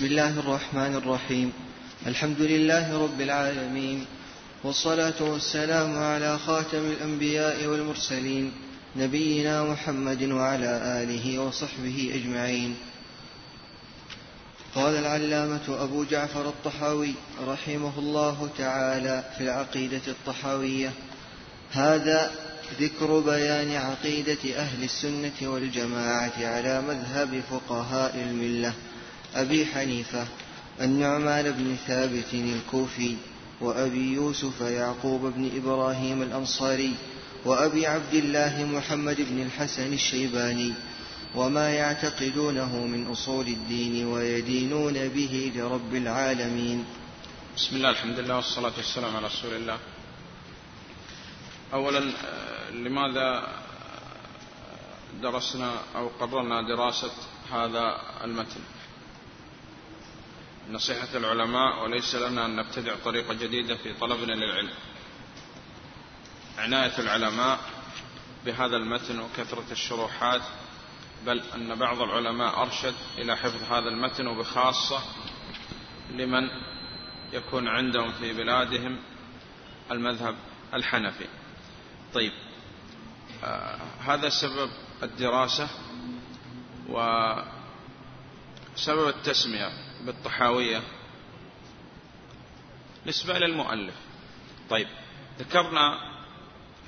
[0.00, 1.52] بسم الله الرحمن الرحيم.
[2.06, 4.06] الحمد لله رب العالمين.
[4.64, 8.52] والصلاة والسلام على خاتم الأنبياء والمرسلين
[8.96, 12.76] نبينا محمد وعلى آله وصحبه أجمعين.
[14.74, 17.14] قال العلامة أبو جعفر الطحاوي
[17.46, 20.92] رحمه الله تعالى في العقيدة الطحاوية
[21.70, 22.30] هذا
[22.80, 28.72] ذكر بيان عقيدة أهل السنة والجماعة على مذهب فقهاء الملة.
[29.34, 30.26] أبي حنيفة
[30.80, 33.16] النعمان بن ثابت الكوفي
[33.60, 36.94] وأبي يوسف يعقوب بن إبراهيم الأنصاري
[37.44, 40.74] وأبي عبد الله محمد بن الحسن الشيباني
[41.34, 46.84] وما يعتقدونه من أصول الدين ويدينون به لرب العالمين.
[47.56, 49.78] بسم الله الحمد لله والصلاة والسلام على رسول الله.
[51.72, 52.12] أولا
[52.72, 53.48] لماذا
[55.22, 57.12] درسنا أو قررنا دراسة
[57.52, 58.60] هذا المتن؟
[60.70, 64.70] نصيحة العلماء وليس لنا أن نبتدع طريقة جديدة في طلبنا للعلم.
[66.58, 67.60] عناية العلماء
[68.46, 70.42] بهذا المتن وكثرة الشروحات
[71.26, 75.02] بل أن بعض العلماء أرشد إلى حفظ هذا المتن وبخاصة
[76.10, 76.48] لمن
[77.32, 78.98] يكون عندهم في بلادهم
[79.90, 80.36] المذهب
[80.74, 81.26] الحنفي.
[82.14, 82.32] طيب
[83.44, 84.70] آه هذا سبب
[85.02, 85.68] الدراسة
[86.88, 87.48] وسبب
[89.08, 89.89] التسمية.
[90.06, 90.82] بالطحاوية.
[93.06, 93.94] نسبة للمؤلف
[94.70, 94.88] طيب
[95.38, 96.10] ذكرنا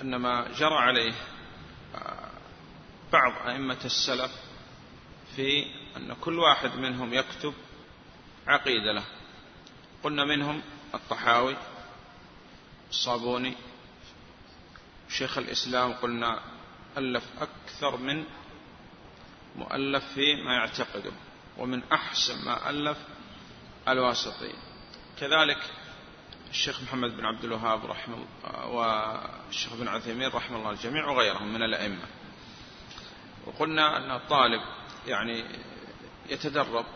[0.03, 1.15] أن ما جرى عليه
[3.13, 4.33] بعض أئمة السلف
[5.37, 7.55] في أن كل واحد منهم يكتب
[8.47, 9.05] عقيدة له.
[10.03, 10.63] قلنا منهم
[10.95, 11.57] الطحاوي
[12.91, 13.55] الصابوني
[15.09, 16.41] شيخ الإسلام قلنا
[16.99, 18.25] ألف أكثر من
[19.57, 21.13] مؤلف في ما يعتقده.
[21.59, 22.99] ومن أحسن ما ألف
[23.89, 24.53] الواسطي
[25.21, 25.71] كذلك
[26.51, 28.27] الشيخ محمد بن عبد الوهاب رحمه
[28.67, 32.07] والشيخ بن عثيمين رحمه الله الجميع وغيرهم من الأئمة.
[33.47, 34.61] وقلنا أن الطالب
[35.07, 35.45] يعني
[36.29, 36.87] يتدرب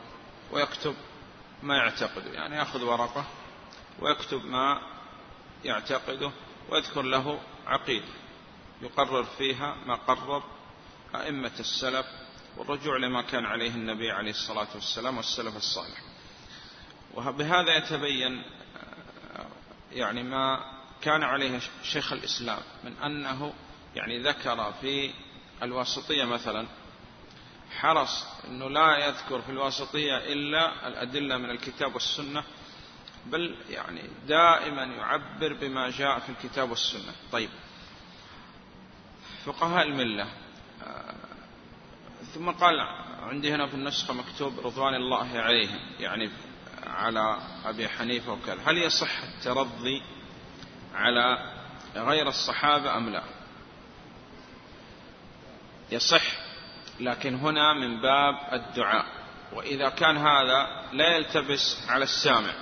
[0.52, 0.94] ويكتب
[1.62, 3.24] ما يعتقده يعني يأخذ ورقة
[3.98, 4.80] ويكتب ما
[5.64, 6.30] يعتقده
[6.68, 8.12] ويذكر له عقيدة
[8.82, 10.42] يقرر فيها ما قرر
[11.14, 12.06] أئمة السلف
[12.56, 16.02] والرجوع لما كان عليه النبي عليه الصلاة والسلام والسلف الصالح.
[17.14, 18.42] وبهذا يتبين
[19.92, 20.60] يعني ما
[21.02, 23.52] كان عليه شيخ الإسلام من أنه
[23.96, 25.10] يعني ذكر في
[25.62, 26.66] الواسطية مثلا
[27.78, 32.44] حرص أنه لا يذكر في الواسطية إلا الأدلة من الكتاب والسنة
[33.26, 37.12] بل يعني دائما يعبر بما جاء في الكتاب والسنة.
[37.32, 37.50] طيب
[39.44, 40.26] فقهاء الملة
[42.36, 42.80] ثم قال
[43.22, 46.30] عندي هنا في النسخة مكتوب رضوان الله عليهم يعني
[46.86, 48.58] على أبي حنيفة وكذا.
[48.66, 50.02] هل يصح الترضي
[50.94, 51.52] على
[51.96, 53.22] غير الصحابة أم لا؟
[55.90, 56.22] يصح
[57.00, 59.06] لكن هنا من باب الدعاء.
[59.52, 62.52] وإذا كان هذا لا يلتبس على السامع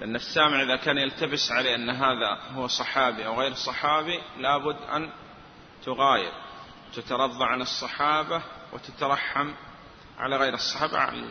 [0.00, 5.10] لأن السامع إذا كان يلتبس عليه أن هذا هو صحابي أو غير صحابي لابد أن
[5.84, 6.32] تغاير
[6.94, 8.42] تترضى عن الصحابة
[8.74, 9.52] وتترحم
[10.18, 11.26] على غير الصحابة على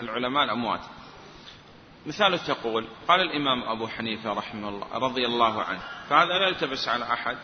[0.00, 0.80] العلماء الأموات.
[2.06, 5.80] مثال تقول قال الإمام أبو حنيفة رحمه الله رضي الله عنه
[6.10, 7.36] فهذا لا يلتبس على أحد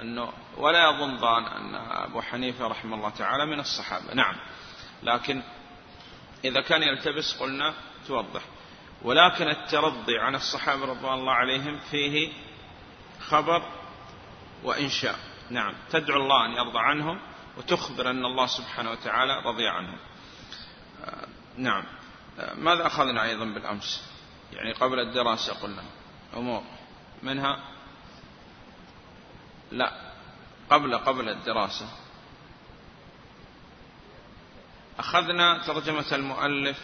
[0.00, 4.14] أنه ولا يظن ظان أن أبو حنيفة رحمه الله تعالى من الصحابة.
[4.14, 4.36] نعم.
[5.02, 5.42] لكن
[6.44, 7.74] إذا كان يلتبس قلنا
[8.06, 8.42] توضح.
[9.02, 12.32] ولكن الترضي عن الصحابة رضوان الله عليهم فيه
[13.20, 13.62] خبر
[14.64, 15.18] وإنشاء.
[15.50, 15.74] نعم.
[15.90, 17.20] تدعو الله أن يرضى عنهم
[17.56, 19.98] وتخبر أن الله سبحانه وتعالى رضي عنهم
[21.56, 21.84] نعم.
[22.54, 24.10] ماذا أخذنا أيضا بالأمس؟
[24.52, 25.82] يعني قبل الدراسة قلنا
[26.36, 26.62] أمور.
[27.22, 27.60] منها؟
[29.70, 30.12] لا.
[30.70, 31.88] قبل قبل الدراسة.
[34.98, 36.78] أخذنا ترجمة المؤلف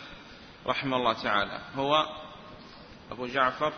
[0.67, 1.61] رحمه الله تعالى.
[1.77, 2.07] هو
[3.11, 3.73] أبو جعفر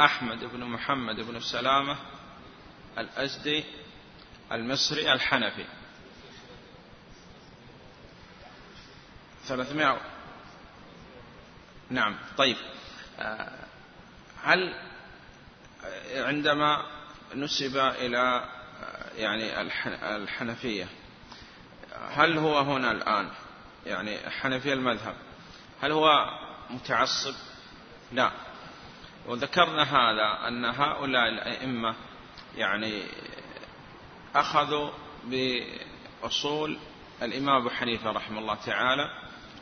[0.00, 1.96] أحمد بن محمد بن سلامة
[2.98, 3.64] الأزدي
[4.52, 5.64] المصري الحنفي.
[9.44, 10.00] ثلاثمائة
[11.90, 12.56] نعم طيب.
[14.42, 14.74] هل
[16.14, 16.86] عندما
[17.34, 18.48] نسب إلى
[19.16, 19.60] يعني
[20.16, 20.88] الحنفية
[22.10, 23.30] هل هو هنا الآن
[23.86, 25.14] يعني حنفية المذهب
[25.82, 26.08] هل هو
[26.70, 27.34] متعصب؟
[28.12, 28.32] لا.
[29.26, 31.94] وذكرنا هذا أن هؤلاء الأئمة
[32.56, 33.02] يعني
[34.34, 34.90] أخذوا
[35.24, 36.78] بأصول
[37.22, 39.10] الإمام أبو حنيفة رحمه الله تعالى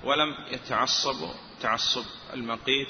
[0.05, 1.33] ولم يتعصبوا
[1.63, 2.89] تعصب المقيت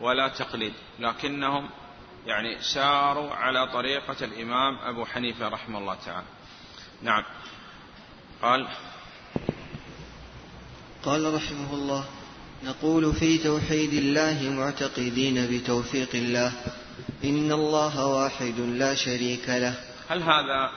[0.00, 1.70] ولا تقليد لكنهم
[2.26, 6.26] يعني ساروا على طريقة الإمام أبو حنيفة رحمه الله تعالى.
[7.02, 7.24] نعم.
[8.42, 8.68] قال
[11.04, 12.04] قال رحمه الله
[12.64, 16.52] نقول في توحيد الله معتقدين بتوفيق الله
[17.24, 19.74] إن الله واحد لا شريك له.
[20.08, 20.70] هل هذا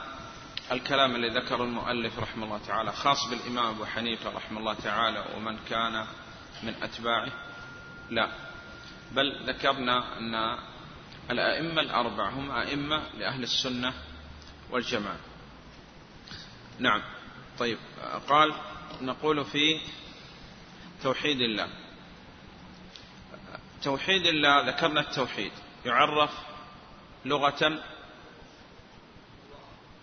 [0.72, 5.58] الكلام اللي ذكر المؤلف رحمه الله تعالى خاص بالإمام أبو حنيفة رحمه الله تعالى ومن
[5.70, 6.06] كان
[6.62, 7.32] من أتباعه.
[8.10, 8.28] لا.
[9.12, 10.58] بل ذكرنا أن
[11.30, 13.94] الأئمة الأربع هم أئمة لأهل السنة
[14.70, 15.20] والجماعة.
[16.78, 17.02] نعم.
[17.58, 17.78] طيب.
[18.28, 18.54] قال
[19.00, 19.80] نقول في
[21.02, 21.68] توحيد الله.
[23.82, 25.52] توحيد الله ذكرنا التوحيد.
[25.84, 26.30] يعرف
[27.24, 27.82] لغة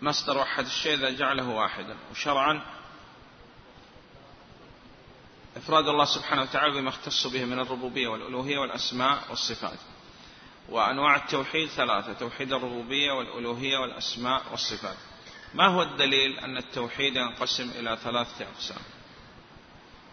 [0.04, 1.98] مصدر وحد الشيء إذا جعله واحدا.
[2.12, 2.62] وشرعا
[5.58, 9.80] إفراد الله سبحانه وتعالى بما اختص به من الربوبية والألوهية والأسماء والصفات.
[10.70, 14.98] وأنواع التوحيد ثلاثة توحيد الربوبية والألوهية والأسماء والصفات.
[15.54, 18.82] ما هو الدليل أن التوحيد ينقسم إلى ثلاثة أقسام؟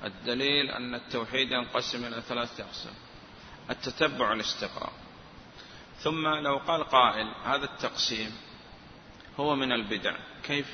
[0.04, 2.94] الدليل أن التوحيد ينقسم إلى ثلاثة أقسام.
[3.70, 4.92] التتبع والاستقراء
[6.02, 8.37] ثم لو قال قائل هذا التقسيم
[9.40, 10.14] هو من البدع.
[10.42, 10.66] كيف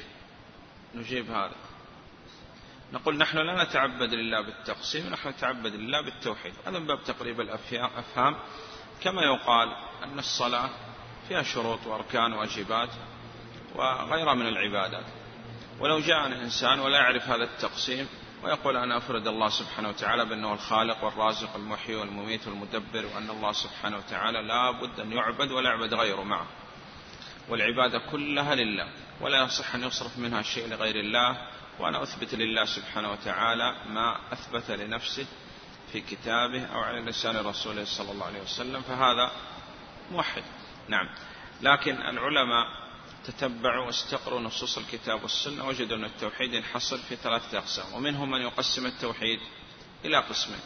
[0.94, 1.54] نجيب هذا؟
[2.92, 6.52] نقول نحن لا نتعبد لله بالتقسيم نحن نتعبد لله بالتوحيد.
[6.66, 8.36] هذا من باب تقريب الأفهام
[9.02, 9.68] كما يقال
[10.04, 10.70] أن الصلاة
[11.28, 12.90] فيها شروط وأركان وواجبات
[13.74, 15.04] وغيرها من العبادات.
[15.80, 18.08] ولو جاءنا إنسان ولا يعرف هذا التقسيم
[18.44, 23.96] ويقول أنا أفرد الله سبحانه وتعالى بأنه الخالق والرازق المحيي والمميت والمدبر وأن الله سبحانه
[23.96, 26.46] وتعالى لا بد أن يعبد ولا يعبد غيره معه.
[27.48, 28.88] والعبادة كلها لله
[29.20, 31.48] ولا يصح أن يصرف منها شيء لغير الله.
[31.78, 35.26] وأنا أثبت لله سبحانه وتعالى ما أثبت لنفسه
[35.92, 39.30] في كتابه أو على لسان رسوله صلى الله عليه وسلم فهذا
[40.10, 40.42] موحد.
[40.88, 41.08] نعم.
[41.62, 42.66] لكن العلماء
[43.24, 48.86] تتبعوا واستقروا نصوص الكتاب والسنة وجدوا أن التوحيد ينحصر في ثلاثة أقسام ومنهم من يقسم
[48.86, 49.40] التوحيد
[50.04, 50.60] إلى قسمين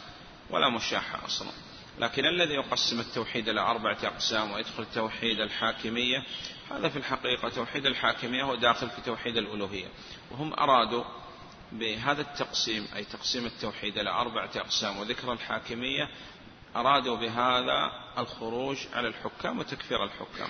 [0.49, 1.51] ولا مشاحة أصلا.
[1.99, 6.23] لكن الذي يقسم التوحيد إلى أربعة أقسام ويدخل توحيد الحاكمية
[6.71, 9.87] هذا في الحقيقة توحيد الحاكمية هو داخل في توحيد الألوهية.
[10.31, 11.03] وهم أرادوا
[11.71, 16.09] بهذا التقسيم أي تقسيم التوحيد إلى أربعة أقسام وذكر الحاكمية
[16.75, 20.49] أرادوا بهذا الخروج على الحكام وتكفير الحكام.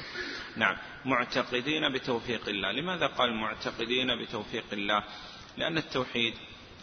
[0.55, 2.71] نعم معتقدين بتوفيق الله.
[2.71, 5.03] لماذا قال معتقدين بتوفيق الله؟
[5.57, 6.33] لأن التوحيد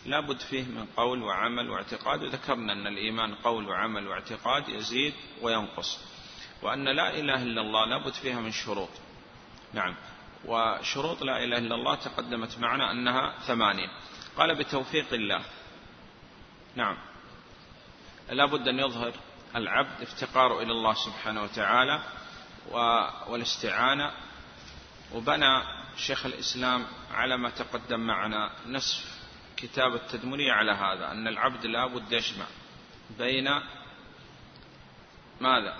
[0.06, 2.22] لا بد فيه من قول وعمل واعتقاد.
[2.22, 6.00] وذكرنا أن الإيمان قول وعمل واعتقاد يزيد وينقص
[6.62, 8.88] وأن لا إله إلا الله لا بد فيها من شروط.
[9.72, 9.94] نعم
[10.44, 13.88] وشروط لا إله إلا الله تقدمت معنا أنها ثمانية.
[14.36, 15.42] قال بتوفيق الله.
[16.76, 16.96] نعم
[18.30, 19.12] لا بد أن يظهر
[19.56, 22.02] العبد افتقاره إلى الله سبحانه وتعالى
[23.28, 24.12] والاستعانة.
[25.14, 25.62] وبنى
[25.96, 29.17] شيخ الإسلام على ما تقدم معنا نصف
[29.62, 32.46] كتاب التدمرية على هذا أن العبد لا بد يجمع
[33.18, 33.48] بين
[35.40, 35.76] ماذا؟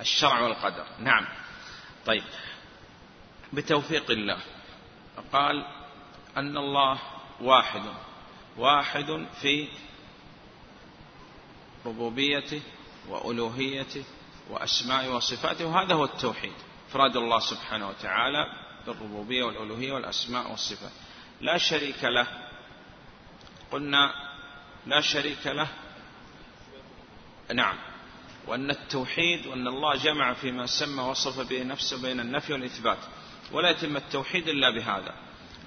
[0.00, 0.86] الشرع والقدر.
[0.98, 1.26] نعم.
[2.06, 2.22] طيب.
[3.52, 4.38] بتوفيق الله.
[5.32, 5.66] قال
[6.36, 6.98] أن الله
[7.40, 7.82] واحد
[8.56, 9.68] واحد في
[11.86, 12.62] ربوبيته
[13.08, 14.04] وألوهيته
[14.50, 16.52] وأسماء وصفاته وهذا هو التوحيد.
[16.88, 18.46] إفراد الله سبحانه وتعالى
[18.86, 20.92] بالربوبية والألوهية والأسماء والصفات.
[21.40, 22.47] لا شريك له.
[23.72, 24.12] قلنا
[24.86, 25.68] لا شريك له.
[27.54, 27.76] نعم.
[28.46, 32.98] وأن التوحيد وأن الله جمع فيما سمى وصف به نفسه بين النفي والإثبات.
[33.52, 35.14] ولا يتم التوحيد إلا بهذا.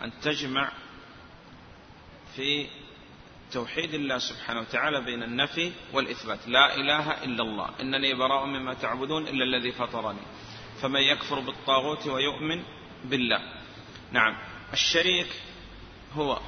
[0.04, 0.72] أن تجمع
[2.36, 2.68] في
[3.52, 6.40] توحيد الله سبحانه وتعالى بين النفي والإثبات.
[6.48, 7.70] لا إله إلا الله.
[7.82, 10.26] إنني براء مما تعبدون إلا الذي فطرني.
[10.82, 12.64] فمن يكفر بالطاغوت ويؤمن
[13.06, 13.42] بالله.
[14.12, 14.38] نعم.
[14.74, 15.28] الشريك
[16.14, 16.40] هو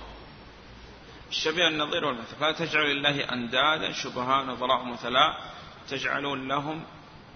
[1.34, 5.38] الشبيه النظير والمثل فلا تجعل لله أندادا شبهاء نظراء مثلا.
[5.90, 6.86] تجعلون لهم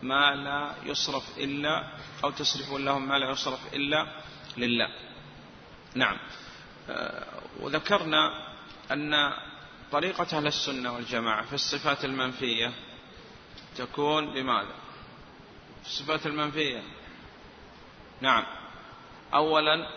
[0.02, 1.84] ما لا يصرف إلا
[2.24, 4.08] أو تصرفون لهم ما لا يصرف إلا
[4.58, 4.90] لله.
[5.96, 6.18] نعم.
[6.90, 8.48] آه، وذكرنا
[8.92, 9.34] أن
[9.92, 12.72] طريقة أهل السنة والجماعة في الصفات المنفية
[13.78, 14.76] تكون بماذا؟
[15.84, 16.84] في الصفات المنفية.
[18.22, 18.44] نعم.
[19.34, 19.90] أولا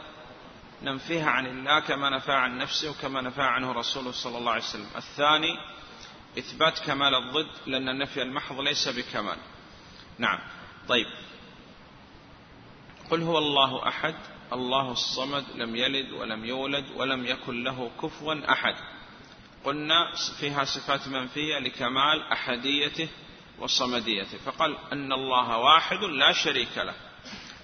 [0.82, 4.90] ننفيها عن الله كما نفى عن نفسه وكما نفى عنه رسوله صلى الله عليه وسلم.
[4.96, 5.58] الثاني
[6.38, 9.37] إثبات كمال الضد لأن النفي المحض ليس بكمال.
[10.18, 10.38] نعم.
[10.88, 11.06] طيب.
[13.10, 14.14] قل هو الله أحد
[14.52, 18.75] الله الصمد لم يلد ولم يولد ولم يكن له كفوا أحد.
[19.64, 23.08] قلنا فيها صفات منفية لكمال أحديته
[23.58, 24.38] وصمديته.
[24.38, 26.94] فقال أن الله واحد لا شريك له.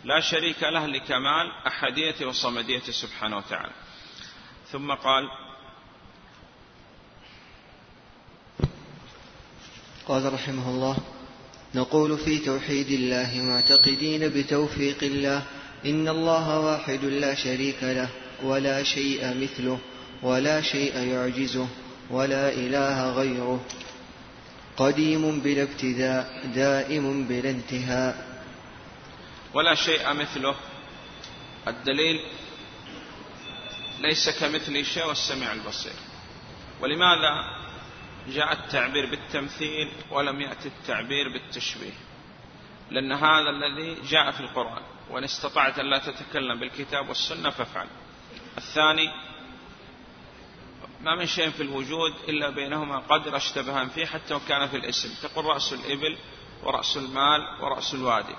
[0.06, 3.72] لا شريك له لكمال أحديته وصمديته سبحانه وتعالى.
[4.72, 5.30] ثم قال
[10.06, 10.96] قال رحمه الله
[11.74, 15.42] نقول في توحيد الله معتقدين بتوفيق الله
[15.86, 18.08] إن الله واحد لا شريك له
[18.42, 19.78] ولا شيء مثله
[20.22, 21.68] ولا شيء يعجزه
[22.10, 23.60] ولا إله غيره.
[24.76, 28.35] قديم بلا ابتداء دائم بلا انتهاء.
[29.54, 30.54] ولا شيء مثله.
[31.68, 32.20] الدليل
[33.98, 35.96] ليس كمثل شيء والسميع البصير.
[36.80, 37.56] ولماذا
[38.28, 41.92] جاء التعبير بالتمثيل ولم يأتي التعبير بالتشبيه؟
[42.90, 47.86] لأن هذا الذي جاء في القرآن وإن استطعت أن لا تتكلم بالكتاب والسنة فافعل.
[48.58, 49.10] الثاني
[51.00, 55.44] ما من شيء في الوجود إلا بينهما قدر اشتبهان فيه حتى وكان في الاسم تقول
[55.44, 56.16] رأس الإبل
[56.62, 58.34] ورأس المال ورأس الوادي.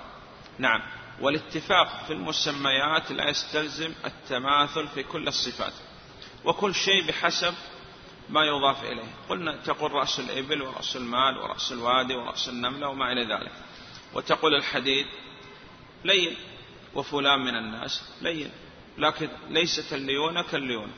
[0.58, 0.82] نعم.
[1.20, 5.72] والاتفاق في المسميات لا يستلزم التماثل في كل الصفات
[6.44, 7.54] وكل شيء بحسب
[8.28, 9.10] ما يضاف إليه.
[9.28, 13.52] قلنا تقول رأس الإبل ورأس المال ورأس الوادي ورأس النملة وما إلى ذلك.
[14.14, 15.06] وتقول الحديد
[16.04, 16.36] لين
[16.94, 18.50] وفلان من الناس لين
[18.98, 20.92] لكن ليست الليونة كالليونة.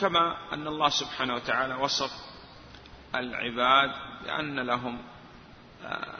[0.00, 2.10] كما أن الله سبحانه وتعالى وصف
[3.14, 3.90] العباد
[4.24, 5.02] بأن لهم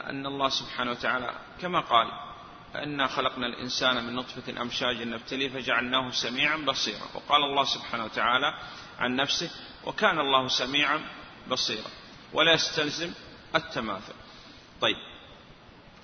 [0.09, 2.28] أن الله سبحانه وتعالى كما قال
[2.75, 7.07] إنا خلقنا الإنسان من نطفة أمشاج نبتلي فجعلناه سميعا بصيرا.
[7.13, 8.59] وقال الله سبحانه وتعالى
[8.99, 9.51] عن نفسه
[9.85, 11.01] وكان الله سميعا
[11.49, 11.89] بصيرا
[12.33, 13.13] ولا يستلزم
[13.55, 14.13] التماثل.
[14.81, 14.97] طيب.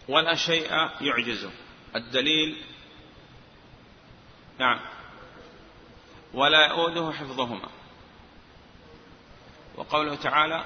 [0.07, 1.51] ولا شيء يعجزه.
[1.95, 2.63] الدليل
[4.59, 4.79] نعم.
[6.33, 7.69] ولا يؤوده حفظهما.
[9.75, 10.65] وقوله تعالى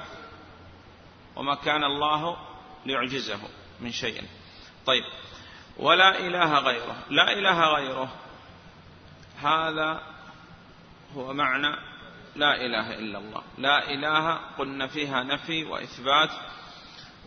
[1.36, 2.38] وما كان الله
[2.86, 3.40] ليعجزه
[3.80, 4.24] من شيء.
[4.86, 5.04] طيب.
[5.80, 8.12] ولا إله غيره لا إله غيره.
[9.42, 10.02] هذا
[11.16, 11.76] هو معنى
[12.36, 13.44] لا إله إلا الله.
[13.58, 16.30] لا إله قلنا فيها نفي وإثبات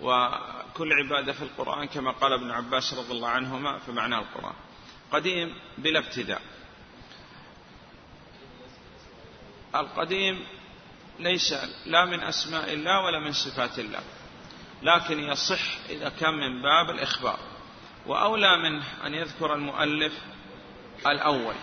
[0.00, 4.54] وكل عبادة في القرآن كما قال ابن عباس رضي الله عنهما في معنى القرآن.
[5.12, 6.42] قديم بلا ابتداء.
[9.75, 10.47] القديم
[11.18, 11.54] ليس
[11.87, 14.00] لا من أسماء الله ولا من صفات الله
[14.82, 17.51] لكن يصح إذا كان من باب الإخبار.
[18.06, 20.12] وأولى منه أن يذكر المؤلف
[21.06, 21.54] الأول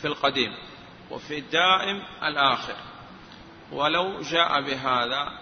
[0.00, 0.54] في القديم
[1.10, 2.76] وفي الدائم الآخر.
[3.72, 5.38] ولو جاء بهذا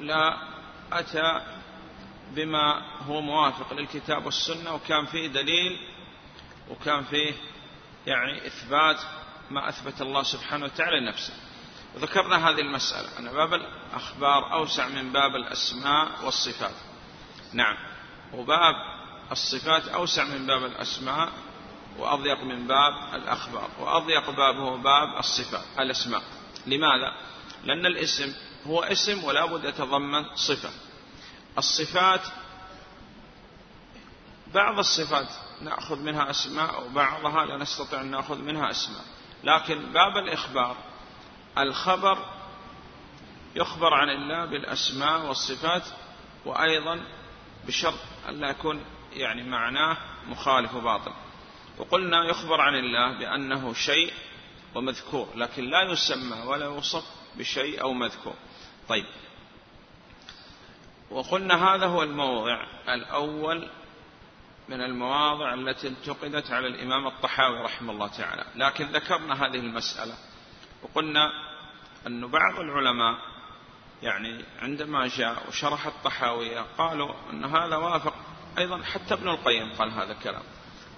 [0.00, 0.36] لا
[0.92, 1.40] أتى
[2.30, 5.78] بما هو موافق للكتاب والسنة وكان فيه دليل
[6.70, 7.32] وكان فيه
[8.06, 9.00] يعني إثبات
[9.50, 11.34] ما أثبت الله سبحانه وتعالى لنفسه.
[11.94, 16.74] وذكرنا هذه المسألة أن باب الأخبار أوسع من باب الأسماء والصفات.
[17.52, 17.76] نعم.
[18.34, 18.99] وباب
[19.32, 21.32] الصفات أوسع من باب الأسماء
[21.98, 26.22] وأضيق من باب الأخبار وأضيق باب هو باب الصفات الأسماء.
[26.66, 27.12] لماذا؟
[27.64, 28.34] لأن الاسم
[28.66, 30.70] هو اسم ولا بد يتضمن صفة.
[31.58, 32.20] الصفات
[34.54, 35.28] بعض الصفات
[35.60, 39.04] نأخذ منها أسماء وبعضها لا نستطيع أن نأخذ منها أسماء.
[39.44, 40.76] لكن باب الإخبار
[41.58, 42.18] الخبر
[43.54, 45.82] يخبر عن الله بالأسماء والصفات
[46.44, 47.00] وأيضا
[47.66, 49.96] بشرط أن لا يكون يعني معناه
[50.28, 51.12] مخالف وباطل.
[51.78, 54.12] وقلنا يخبر عن الله بأنه شيء
[54.74, 57.04] ومذكور لكن لا يسمى ولا يوصف
[57.36, 58.34] بشيء أو مذكور.
[58.88, 59.06] طيب.
[61.10, 63.68] وقلنا هذا هو الموضع الأول
[64.68, 68.44] من المواضع التي انتقدت على الإمام الطحاوي رحمه الله تعالى.
[68.56, 70.14] لكن ذكرنا هذه المسألة.
[70.82, 71.30] وقلنا
[72.06, 73.18] أن بعض العلماء
[74.02, 78.14] يعني عندما جاء وشرح الطحاوية قالوا أن هذا وافق
[78.58, 80.42] أيضا حتى ابن القيم قال هذا الكلام.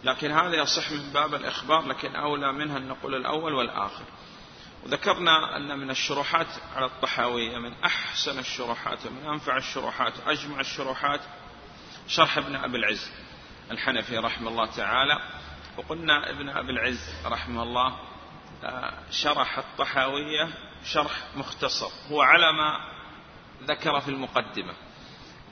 [0.04, 4.04] لكن هذا يصح من باب الإخبار لكن أولى منها أن نقول الأول والآخر.
[4.84, 11.20] وذكرنا أن من الشروحات على الطحاوية من أحسن الشروحات ومن أنفع الشروحات وأجمع الشروحات
[12.08, 13.10] شرح ابن أبي العز
[13.70, 15.18] الحنفي رحمه الله تعالى.
[15.76, 17.96] وقلنا ابن أبي العز رحمه الله
[18.64, 20.48] آه، شرح الطحاوية
[20.84, 21.90] شرح مختصر.
[22.10, 22.78] هو على ما
[23.62, 24.74] ذكر في المقدمة.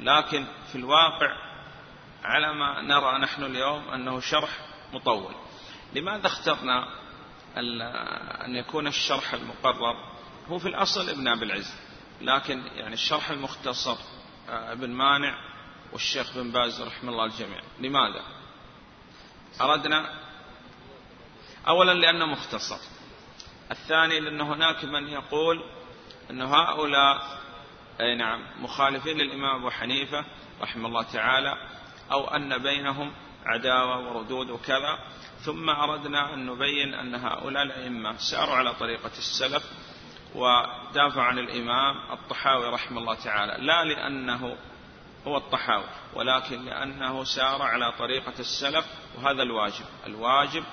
[0.00, 1.49] لكن في الواقع
[2.24, 4.50] على ما نرى نحن اليوم أنه شرح
[4.92, 5.34] مطول.
[5.94, 7.00] لماذا اخترنا
[8.46, 9.96] أن يكون الشرح المقرر؟
[10.48, 11.74] هو في الأصل ابن أبي العز
[12.20, 13.96] لكن يعني الشرح المختصر
[14.48, 15.34] آه، ابن مانع
[15.92, 17.60] والشيخ بن باز رحمه الله الجميع.
[17.80, 18.22] لماذا؟
[19.60, 20.14] أردنا
[21.68, 22.78] أولا لأنه مختصر.
[23.70, 25.64] الثاني لأن هناك من يقول
[26.30, 27.40] أن هؤلاء
[28.00, 30.24] أي نعم مخالفين للإمام أبو حنيفة
[30.60, 31.54] رحمه الله تعالى
[32.12, 33.12] أو أن بينهم
[33.44, 34.98] عداوة وردود وكذا.
[35.44, 39.64] ثم أردنا أن نبين أن هؤلاء الأئمة ساروا على طريقة السلف
[40.34, 43.66] ودافع عن الإمام الطحاوي رحمه الله تعالى.
[43.66, 44.56] لا لأنه
[45.26, 48.86] هو الطحاوي ولكن لأنه سار على طريقة السلف
[49.16, 49.84] وهذا الواجب.
[50.06, 50.64] الواجب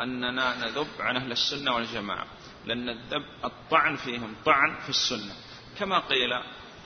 [0.00, 2.26] أننا نذب عن أهل السنة والجماعة.
[2.64, 5.34] لأن الذب الطعن فيهم طعن في السنة.
[5.78, 6.32] كما قيل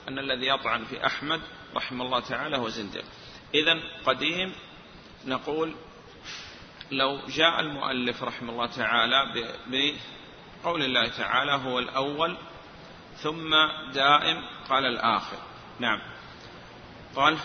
[0.07, 1.41] أن الذي يطعن في أحمد
[1.75, 3.03] رحمه الله تعالى هو زندق.
[3.53, 4.53] إذا قديم
[5.25, 5.75] نقول
[6.91, 9.25] لو جاء المؤلف رحمه الله تعالى
[9.67, 12.37] بقول الله تعالى هو الأول
[13.17, 13.49] ثم
[13.93, 15.37] دائم قال الآخر.
[15.79, 15.99] نعم.
[17.15, 17.37] قال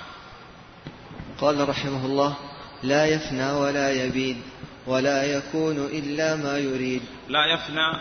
[1.40, 2.36] قال رحمه الله
[2.82, 4.42] لا يفنى ولا يبيد
[4.86, 7.02] ولا يكون إلا ما يريد.
[7.28, 7.92] لا يفنى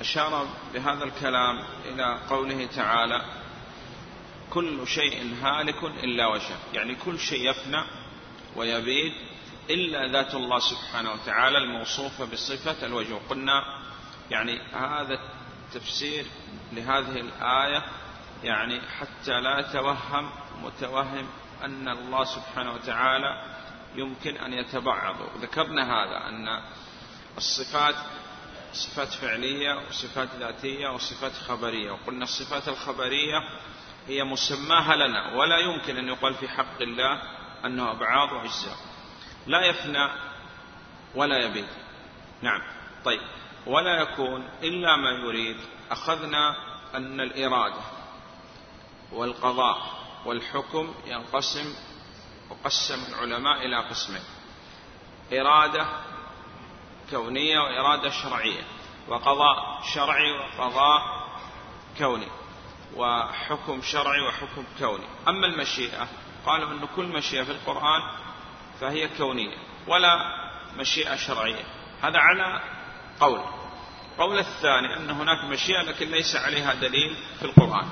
[0.00, 3.39] أشار بهذا الكلام إلى قوله تعالى
[4.50, 6.58] كل شيء هالك إلا وجهه.
[6.74, 7.84] يعني كل شيء يفنى
[8.56, 9.12] ويبيد
[9.70, 13.14] إلا ذات الله سبحانه وتعالى الموصوفة بصفة الوجه.
[13.30, 13.62] قلنا
[14.30, 15.18] يعني هذا
[15.66, 16.26] التفسير
[16.72, 17.82] لهذه الآية
[18.44, 20.30] يعني حتى لا يتوهم
[20.62, 21.26] متوهم
[21.64, 23.44] أن الله سبحانه وتعالى
[23.94, 25.16] يمكن أن يتبعض.
[25.40, 26.62] ذكرنا هذا أن
[27.36, 27.94] الصفات
[28.72, 31.90] صفات فعلية وصفات ذاتية وصفات خبرية.
[31.90, 33.38] وقلنا الصفات الخبرية
[34.10, 37.22] هي مسماها لنا ولا يمكن أن يقال في حق الله
[37.64, 38.76] أنه أبعاض وأجزاء
[39.46, 40.08] لا يفنى
[41.14, 41.68] ولا يبيد
[42.42, 42.62] نعم.
[43.04, 43.20] طيب.
[43.66, 45.56] ولا يكون إلا ما يريد.
[45.90, 46.54] أخذنا
[46.94, 47.82] أن الإرادة
[49.12, 49.78] والقضاء
[50.24, 51.74] والحكم ينقسم
[52.50, 54.22] وقسم العلماء إلى قسمين.
[55.32, 55.86] إرادة
[57.10, 58.62] كونية وإرادة شرعية.
[59.08, 61.02] وقضاء شرعي وقضاء
[61.98, 62.28] كوني.
[62.96, 65.06] وحكم شرعي وحكم كوني.
[65.28, 66.08] أما المشيئة
[66.46, 68.02] قالوا أن كل مشيئة في القرآن
[68.80, 70.16] فهي كونية ولا
[70.76, 71.64] مشيئة شرعية.
[72.02, 72.60] هذا على
[73.20, 73.40] قول.
[74.18, 77.88] قول الثاني أن هناك مشيئة لكن ليس عليها دليل في القرآن.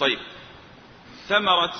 [0.00, 0.18] طيب.
[1.28, 1.74] ثمرة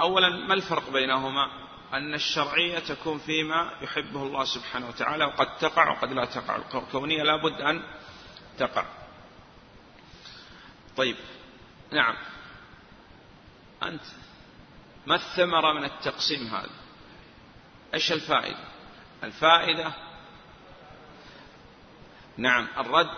[0.00, 1.50] أولا ما الفرق بينهما؟
[1.92, 6.56] أن الشرعية تكون فيما يحبه الله سبحانه وتعالى وقد تقع وقد لا تقع.
[6.56, 7.82] الكونية لابد أن
[8.58, 8.84] تقع.
[10.96, 11.16] طيب.
[11.92, 12.16] نعم.
[13.82, 14.02] أنت
[15.06, 16.70] ما الثمرة من التقسيم هذا؟
[17.94, 18.64] إيش الفائدة؟
[19.24, 19.92] الفائدة
[22.36, 23.10] نعم الرد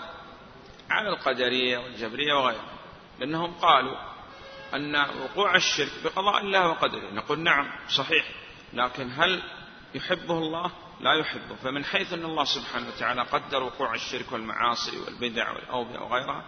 [0.90, 2.72] على القدرية والجبرية وغيرها
[3.18, 3.96] لأنهم قالوا
[4.74, 7.10] أن وقوع الشرك بقضاء الله وقدره.
[7.10, 8.28] نقول نعم صحيح.
[8.72, 9.42] لكن هل
[9.94, 11.54] يحبه الله؟ لا يحبه.
[11.54, 16.44] فمن حيث أن الله سبحانه وتعالى قدر وقوع الشرك والمعاصي والبدع والأوبئة وغيرها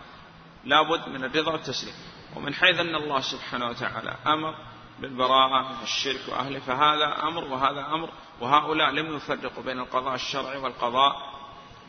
[0.67, 1.95] لابد من الرضا والتسليم.
[2.37, 4.55] ومن حيث أن الله سبحانه وتعالى أمر
[4.99, 11.13] بالبراءة من الشرك وأهله فهذا أمر وهذا أمر وهؤلاء لم يفرقوا بين القضاء الشرعي والقضاء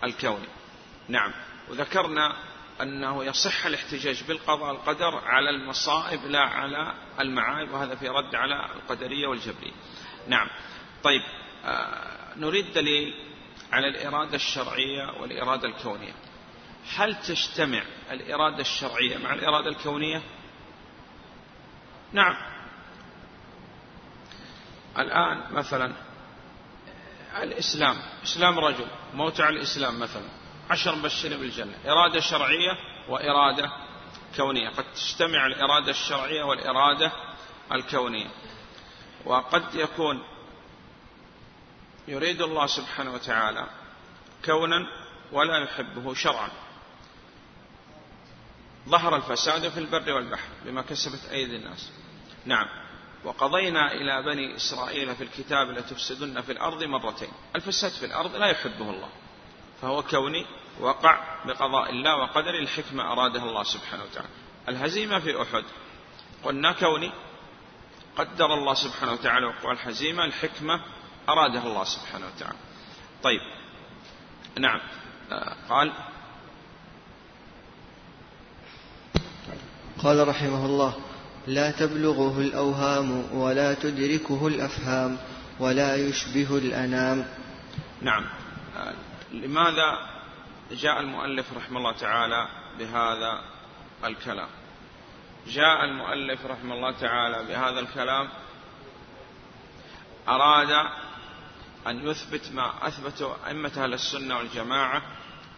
[0.03, 0.47] الكوني.
[1.07, 1.31] نعم.
[1.69, 2.35] وذكرنا
[2.81, 9.27] أنه يصح الاحتجاج بالقضاء القدر على المصائب لا على المعايب وهذا في رد على القدرية
[9.27, 9.73] والجبرية.
[10.27, 10.47] نعم.
[11.03, 11.21] طيب
[11.65, 13.13] آه نريد دليل
[13.71, 16.13] على الإرادة الشرعية والإرادة الكونية.
[16.95, 20.21] هل تجتمع الإرادة الشرعية مع الإرادة الكونية؟
[22.13, 22.35] نعم.
[24.97, 25.93] الآن مثلا
[27.43, 30.29] الإسلام إسلام رجل موت على الإسلام مثلا
[30.69, 32.77] عشر مبشرين بالجنة إرادة شرعية
[33.09, 33.69] وإرادة
[34.35, 37.11] كونية قد تجتمع الإرادة الشرعية والإرادة
[37.71, 38.27] الكونية.
[39.25, 40.23] وقد يكون
[42.07, 43.67] يريد الله سبحانه وتعالى
[44.45, 44.87] كونا
[45.31, 46.49] ولا يحبه شرعا.
[48.89, 51.91] ظهر الفساد في البر والبحر بما كسبت أيدي الناس.
[52.45, 52.65] نعم.
[53.23, 57.31] وقضينا إلى بني إسرائيل في الكتاب لتفسدن في الأرض مرتين.
[57.55, 59.09] الفساد في الأرض لا يحبه الله.
[59.81, 60.45] فهو كوني
[60.79, 64.29] وقع بقضاء الله وقدر الحكمة أرادها الله سبحانه وتعالى.
[64.69, 65.63] الهزيمة في أحد.
[66.43, 67.11] قلنا كوني.
[68.17, 70.81] قدر الله سبحانه وتعالى وقوع الهزيمة الحكمة
[71.29, 72.57] أرادها الله سبحانه وتعالى.
[73.23, 73.41] طيب.
[74.59, 74.81] نعم.
[75.31, 75.93] آه، قال
[80.05, 80.93] قال رحمه الله
[81.47, 85.17] لا تبلغه الأوهام ولا تدركه الأفهام
[85.59, 87.27] ولا يشبه الأنام.
[88.01, 88.25] نعم.
[89.31, 89.99] لماذا
[90.71, 92.47] جاء المؤلف رحمه الله تعالى
[92.79, 93.41] بهذا
[94.05, 94.47] الكلام؟
[95.47, 98.29] جاء المؤلف رحمه الله تعالى بهذا الكلام
[100.27, 100.71] أراد
[101.87, 105.01] أن يثبت ما أثبته أئمة أهل السنة والجماعة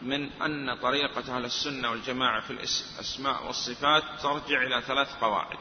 [0.01, 5.57] من أن طريقة أهل السنة والجماعة في الأسماء والصفات ترجع إلى ثلاث قواعد.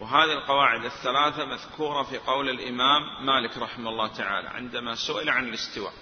[0.00, 5.92] وهذه القواعد الثلاثة مذكورة في قول الإمام مالك رحمه الله تعالى عندما سئل عن الاستواء.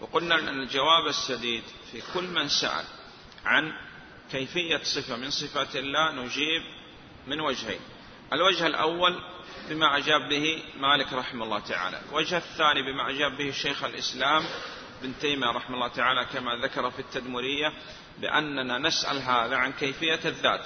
[0.00, 2.84] وقلنا أن الجواب السديد في كل من سأل
[3.44, 3.72] عن
[4.30, 6.62] كيفية صفة من صفات الله نجيب
[7.26, 7.80] من وجهين.
[8.32, 9.22] الوجه الأول
[9.68, 12.00] بما أجاب به مالك رحمه الله تعالى.
[12.08, 14.44] الوجه الثاني بما أجاب به شيخ الإسلام
[15.02, 17.72] بن تيمية رحمه الله تعالى كما ذكر في التدمرية
[18.18, 20.64] بأننا نسأل هذا عن كيفية الذات.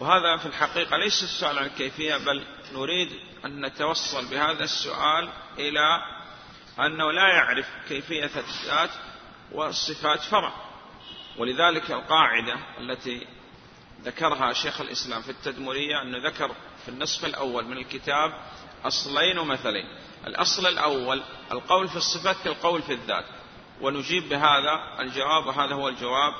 [0.00, 3.08] وهذا في الحقيقة ليس السؤال عن الكيفية بل نريد
[3.44, 6.02] أن نتوصل بهذا السؤال إلى
[6.80, 8.90] أنه لا يعرف كيفية الذات
[9.52, 10.52] والصفات فرع.
[11.38, 13.26] ولذلك القاعدة التي
[14.02, 18.40] ذكرها شيخ الإسلام في التدمرية أنه ذكر في النصف الأول من الكتاب
[18.84, 19.86] أصلين ومثلين.
[20.26, 23.24] الأصل الأول القول في الصفات كالقول في الذات.
[23.80, 26.34] ونجيب بهذا الجواب وهذا هو الجواب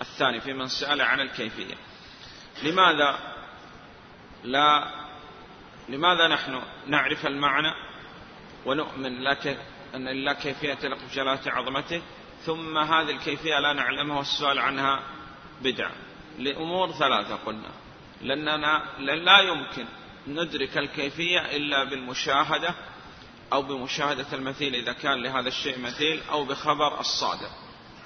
[0.00, 1.74] الثاني في من سأل عن الكيفية.
[2.62, 3.18] لماذا
[4.44, 4.88] لا
[5.88, 7.74] لماذا نحن نعرف المعنى
[8.66, 9.58] ونؤمن لك
[9.94, 12.02] أن لله كيفية تلق جلالة عظمته
[12.46, 15.02] ثم هذه الكيفية لا نعلمها والسؤال عنها
[15.62, 15.92] بدعة
[16.38, 17.70] لأمور ثلاثة قلنا.
[18.22, 19.84] لأننا لا يمكن
[20.26, 22.74] ندرك الكيفية إلا بالمشاهدة
[23.52, 27.50] أو بمشاهدة المثيل إذا كان لهذا الشيء مثيل أو بخبر الصادق.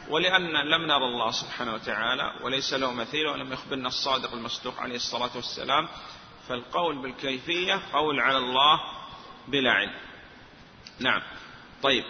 [0.09, 5.31] ولأن لم نرى الله سبحانه وتعالى وليس له مثيل ولم يخبرنا الصادق المصدوق عليه الصلاة
[5.35, 5.89] والسلام.
[6.49, 8.81] فالقول بالكيفية قول على الله
[9.49, 9.95] بلا علم.
[11.01, 11.23] نعم.
[11.83, 12.05] طيب.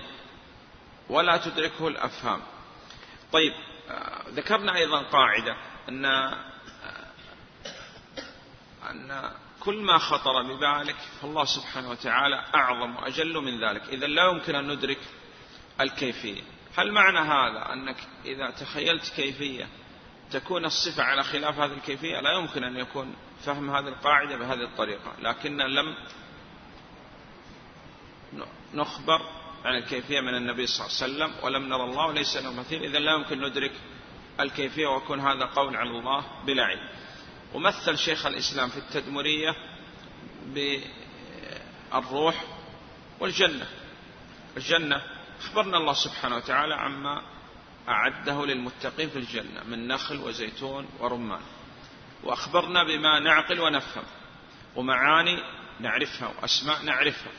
[1.08, 2.42] ولا تدركه الأفهام.
[3.32, 3.52] طيب.
[4.28, 5.56] ذكرنا أيضا قاعدة
[5.88, 6.04] أن
[8.90, 9.30] أن
[9.64, 13.82] كل ما خطر ببالك فالله سبحانه وتعالى أعظم وأجل من ذلك.
[13.88, 14.98] إذا لا يمكن أن ندرك
[15.80, 16.42] الكيفية.
[16.76, 19.68] هل معنى هذا أنك إذا تخيلت كيفية
[20.30, 25.12] تكون الصفة على خلاف هذه الكيفية؟ لا يمكن أن يكون فهم هذه القاعدة بهذه الطريقة.
[25.20, 25.94] لكن لم
[28.74, 29.20] نخبر
[29.64, 32.82] عن الكيفية من النبي صلى الله عليه وسلم ولم نرى الله وليس له مثيل.
[32.82, 33.72] إذا لا يمكن ندرك
[34.40, 36.88] الكيفية ويكون هذا قول على الله بلا علم.
[37.54, 39.54] ومثل شيخ الإسلام في التدمرية
[41.92, 42.44] بالروح
[43.20, 43.66] والجنة.
[44.56, 45.02] الجنة
[45.40, 47.22] أخبرنا الله سبحانه وتعالى عما
[47.88, 51.40] أعده للمتقين في الجنة من نخل وزيتون ورمان.
[52.22, 54.04] وأخبرنا بما نعقل ونفهم
[54.76, 55.42] ومعاني
[55.80, 57.32] نعرفها وأسماء نعرفها.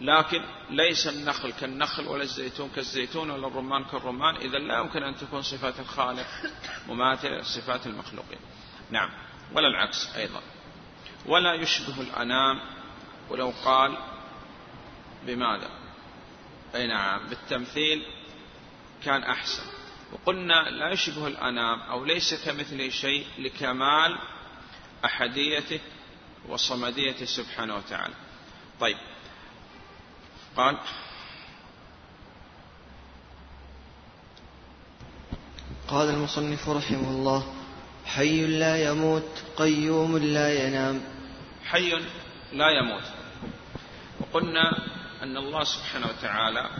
[0.00, 4.36] لكن ليس النخل كالنخل ولا الزيتون كالزيتون ولا الرمان كالرمان.
[4.36, 6.26] إذا لا يمكن أن تكون صفات الخالق
[6.88, 8.38] مماثلة لصفات المخلوقين.
[8.90, 9.10] نعم.
[9.54, 10.42] ولا العكس أيضا.
[11.26, 12.60] ولا يشبه الأنام
[13.30, 13.98] ولو قال
[15.26, 15.70] بماذا؟
[16.74, 17.28] أي نعم.
[17.28, 18.06] بالتمثيل
[19.04, 19.62] كان أحسن.
[20.12, 24.18] وقلنا لا يشبه الأنام أو ليس كمثله شيء لكمال
[25.04, 25.80] أحديته
[26.48, 28.14] وصمديته سبحانه وتعالى.
[28.80, 28.96] طيب.
[30.58, 30.78] قال
[35.88, 37.54] قال المصنف رحمه الله
[38.06, 41.00] حي لا يموت قيوم لا ينام.
[41.64, 41.90] حي
[42.52, 43.02] لا يموت.
[44.20, 44.66] وقلنا
[45.22, 46.70] أن الله سبحانه وتعالى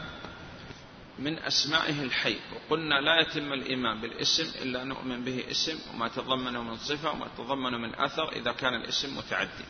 [1.18, 2.36] من أسمائه الحي.
[2.54, 7.78] وقلنا لا يتم الإيمان بالاسم إلا نؤمن به اسم وما تضمنه من صفة وما تضمنه
[7.78, 9.64] من أثر إذا كان الاسم متعدي.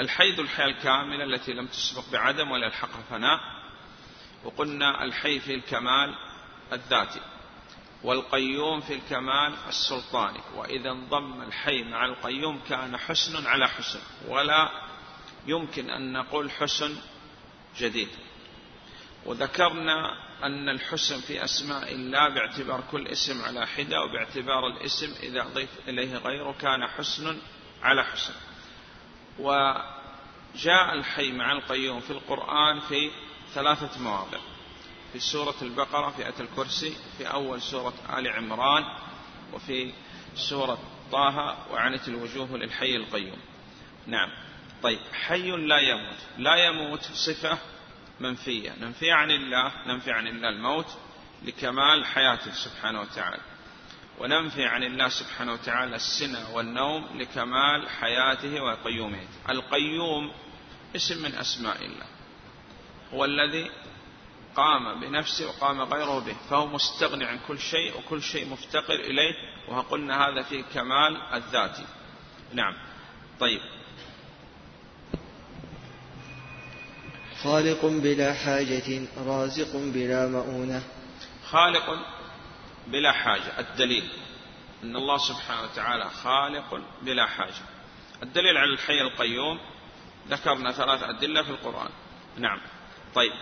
[0.00, 3.40] الحي ذو الحياة الكاملة التي لم تسبق بعدم ولا يلحقها فناء
[4.44, 6.14] وقلنا الحي في الكمال
[6.72, 7.20] الذاتي
[8.02, 14.70] والقيوم في الكمال السلطاني وإذا انضم الحي مع القيوم كان حسن على حسن ولا
[15.46, 16.96] يمكن أن نقول حسن
[17.78, 18.08] جديد.
[19.26, 25.70] وذكرنا أن الحسن في أسماء الله باعتبار كل اسم على حدة وباعتبار الاسم إذا أضيف
[25.88, 27.38] إليه غيره كان حسن
[27.82, 28.34] على حسن.
[29.38, 33.10] وجاء الحي مع القيوم في القرآن في
[33.54, 34.38] ثلاثة مواضع.
[35.12, 38.84] في سورة البقرة في آية الكرسي في أول سورة آل عمران
[39.52, 39.92] وفي
[40.34, 40.78] سورة
[41.12, 43.38] طه وعنت الوجوه للحي القيوم.
[44.06, 44.30] نعم.
[44.82, 46.18] طيب حي لا يموت.
[46.38, 47.58] لا يموت صفة
[48.20, 48.74] منفية.
[48.80, 50.86] ننفي عن الله ننفي عن الله الموت
[51.42, 53.40] لكمال حياته سبحانه وتعالى.
[54.20, 60.32] وننفي عن الله سبحانه وتعالى السنة والنوم لكمال حياته وقيوميته القيوم
[60.96, 62.06] اسم من أسماء الله.
[63.12, 63.70] هو الذي
[64.56, 69.34] قام بنفسه وقام غيره به فهو مستغني عن كل شيء وكل شيء مفتقر إليه
[69.68, 71.84] وقلنا هذا في كمال الذاتي
[72.52, 72.74] نعم.
[73.40, 73.60] طيب.
[77.42, 80.82] خالق بلا حاجة رازق بلا مؤونة.
[81.50, 82.19] خالق
[82.86, 83.58] بلا حاجة.
[83.58, 84.08] الدليل
[84.82, 87.64] أن الله سبحانه وتعالى خالق بلا حاجة.
[88.22, 89.60] الدليل على الحي القيوم
[90.28, 91.90] ذكرنا ثلاث أدلة في القرآن.
[92.36, 92.60] نعم.
[93.14, 93.32] طيب.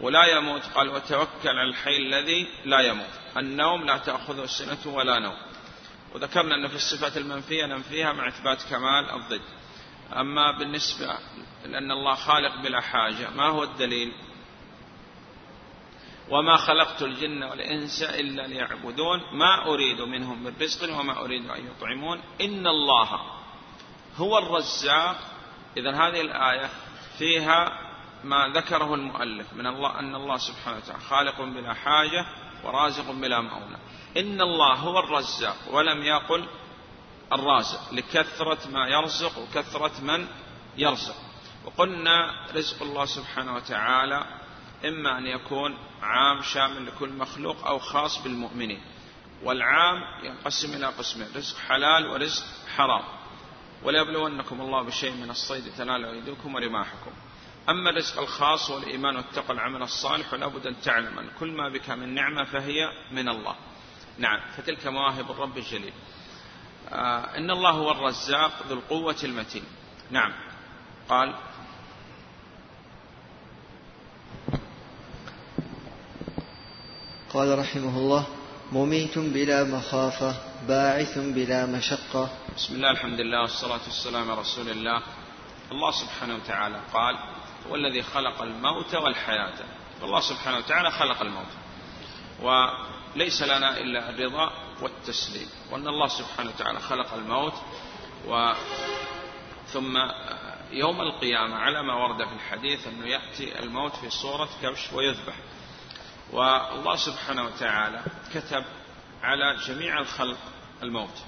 [0.00, 0.62] ولا يموت.
[0.74, 3.10] قال وتوكل على الحي الذي لا يموت.
[3.36, 5.36] النوم لا تأخذه سنة ولا نوم.
[6.14, 9.42] وذكرنا أن في الصفات المنفية ننفيها مع إثبات كمال الضد.
[10.12, 11.18] أما بالنسبة
[11.64, 14.12] لأن الله خالق بلا حاجة ما هو الدليل؟
[16.30, 19.20] وما خلقت الجن والإنس إلا ليعبدون.
[19.32, 22.20] ما أريد منهم من رزق وما أريد أن يطعمون.
[22.40, 23.20] إن الله
[24.16, 25.16] هو الرزاق.
[25.76, 26.70] إذا هذه الآية
[27.18, 27.78] فيها
[28.24, 32.26] ما ذكره المؤلف من الله أن الله سبحانه وتعالى خالق بلا حاجة
[32.64, 33.78] ورازق بلا مؤونة
[34.16, 35.56] إن الله هو الرزاق.
[35.70, 36.48] ولم يقل
[37.32, 37.92] الرازق.
[37.92, 40.26] لكثرة ما يرزق وكثرة من
[40.76, 41.16] يرزق.
[41.64, 44.26] وقلنا رزق الله سبحانه وتعالى
[44.88, 48.80] إما أن يكون عام شامل لكل مخلوق أو خاص بالمؤمنين.
[49.42, 52.44] والعام ينقسم إلى قسمين رزق حلال ورزق
[52.76, 53.04] حرام.
[53.82, 57.10] وليبلونكم الله بشيء من الصيد تنال أيديكم ورماحكم.
[57.68, 61.90] أما الرزق الخاص والإيمان والتقى العمل الصالح ولا بد أن تعلم أن كل ما بك
[61.90, 63.56] من نعمة فهي من الله.
[64.18, 65.92] نعم فتلك مواهب الرب الجليل.
[66.88, 69.64] آه إن الله هو الرزاق ذو القوة المتين.
[70.10, 70.32] نعم
[71.08, 71.34] قال
[77.36, 78.26] قال رحمه الله
[78.72, 80.36] مميت بلا مخافة
[80.68, 82.30] باعث بلا مشقة.
[82.56, 85.02] بسم الله الحمد لله والصلاة والسلام على رسول الله.
[85.72, 87.14] الله سبحانه وتعالى قال
[87.68, 89.54] هو الذي خلق الموت والحياة.
[90.02, 91.52] الله سبحانه وتعالى خلق الموت.
[92.42, 94.50] وليس لنا إلا الرضا
[94.82, 95.48] والتسليم.
[95.70, 97.54] وأن الله سبحانه وتعالى خلق الموت
[98.28, 98.52] و
[99.72, 99.96] ثم
[100.70, 105.34] يوم القيامة على ما ورد في الحديث أنه يأتي الموت في صورة كبش ويذبح.
[106.32, 108.02] والله سبحانه وتعالى
[108.34, 108.64] كتب
[109.22, 110.38] على جميع الخلق
[110.82, 111.22] الموت.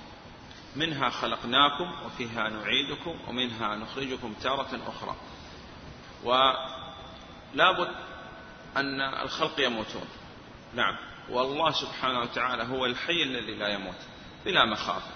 [0.76, 5.16] منها خلقناكم وفيها نعيدكم ومنها نخرجكم تارة أخرى.
[6.24, 7.94] ولا بد
[8.76, 10.08] أن الخلق يموتون.
[10.74, 10.96] نعم.
[11.30, 13.98] والله سبحانه وتعالى هو الحي الذي لا يموت
[14.44, 15.10] بلا مخافة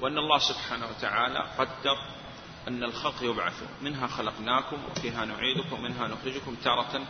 [0.00, 1.98] وأن الله سبحانه وتعالى قدر
[2.68, 3.68] أن الخلق يبعثون.
[3.82, 7.06] منها خلقناكم وفيها نعيدكم ومنها نخرجكم تارة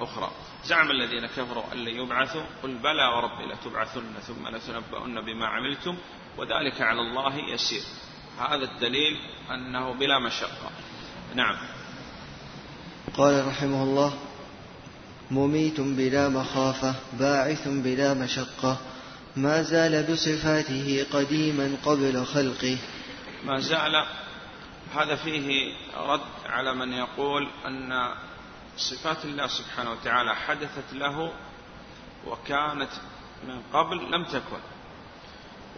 [0.00, 0.30] أخرى.
[0.64, 5.96] زعم الذين كفروا أن لن يبعثوا قل بلى وربي لتبعثن ثم لتنبؤن بما عملتم
[6.38, 7.82] وذلك على الله يسير.
[8.38, 9.16] هذا الدليل
[9.50, 10.70] أنه بلا مشقة.
[11.34, 11.56] نعم.
[13.16, 14.14] قال رحمه الله
[15.30, 18.78] مميت بلا مخافة باعث بلا مشقة
[19.36, 22.78] ما زال بصفاته قديما قبل خلقه.
[23.44, 24.06] ما زال
[24.94, 27.92] هذا فيه رد على من يقول أن
[28.76, 31.32] صفات الله سبحانه وتعالى حدثت له
[32.26, 32.90] وكانت
[33.44, 34.60] من قبل لم تكن.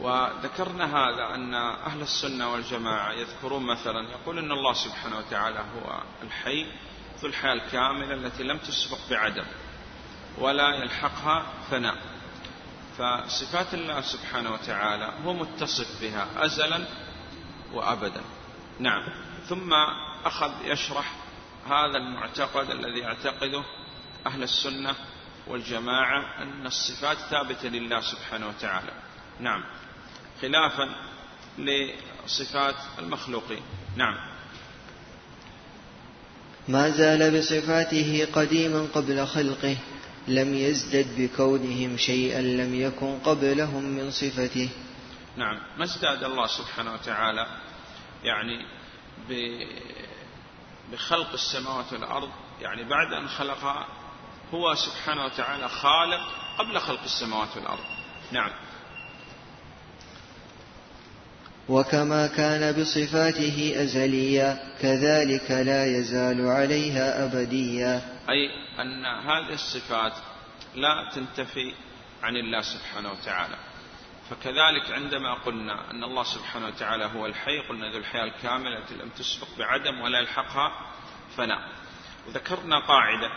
[0.01, 6.67] وذكرنا هذا أن أهل السنة والجماعة يذكرون مثلا يقول أن الله سبحانه وتعالى هو الحي
[7.21, 9.45] ذو الحياة الكاملة التي لم تسبق بعدم
[10.39, 11.97] ولا يلحقها فناء.
[12.99, 16.85] فصفات الله سبحانه وتعالى هو متصف بها أزلا
[17.73, 18.21] وأبدا.
[18.79, 19.03] نعم.
[19.49, 19.73] ثم
[20.25, 21.13] أخذ يشرح
[21.69, 23.65] هذا المعتقد الذي يعتقده
[24.27, 24.95] أهل السنة
[25.47, 28.93] والجماعة أن الصفات ثابتة لله سبحانه وتعالى.
[29.41, 29.65] نعم.
[30.43, 30.89] خلافا
[31.59, 33.63] لصفات المخلوقين.
[33.97, 34.17] نعم.
[36.69, 39.77] ما زال بصفاته قديما قبل خلقه
[40.29, 44.69] لم يزدد بكونهم شيئا لم يكن قبلهم من صفته.
[45.37, 45.61] نعم.
[45.79, 47.47] ما ازداد الله سبحانه وتعالى
[48.25, 48.67] يعني
[50.92, 53.87] بخلق السماوات والأرض يعني بعد أن خلقها
[54.55, 56.20] هو سبحانه وتعالى خالق
[56.59, 57.85] قبل خلق السماوات والأرض.
[58.33, 58.51] نعم.
[61.68, 68.51] وكما كان بصفاته أزليا كذلك لا يزال عليها أبديا أي
[68.83, 70.12] أن هذه الصفات
[70.74, 71.74] لا تنتفي
[72.22, 73.57] عن الله سبحانه وتعالى.
[74.31, 79.09] فكذلك عندما قلنا أن الله سبحانه وتعالى هو الحي قلنا ذو الحياة الكاملة التي لم
[79.09, 80.73] تسبق بعدم ولا يلحقها
[81.37, 81.69] فناء
[82.27, 83.31] وذكرنا قاعدة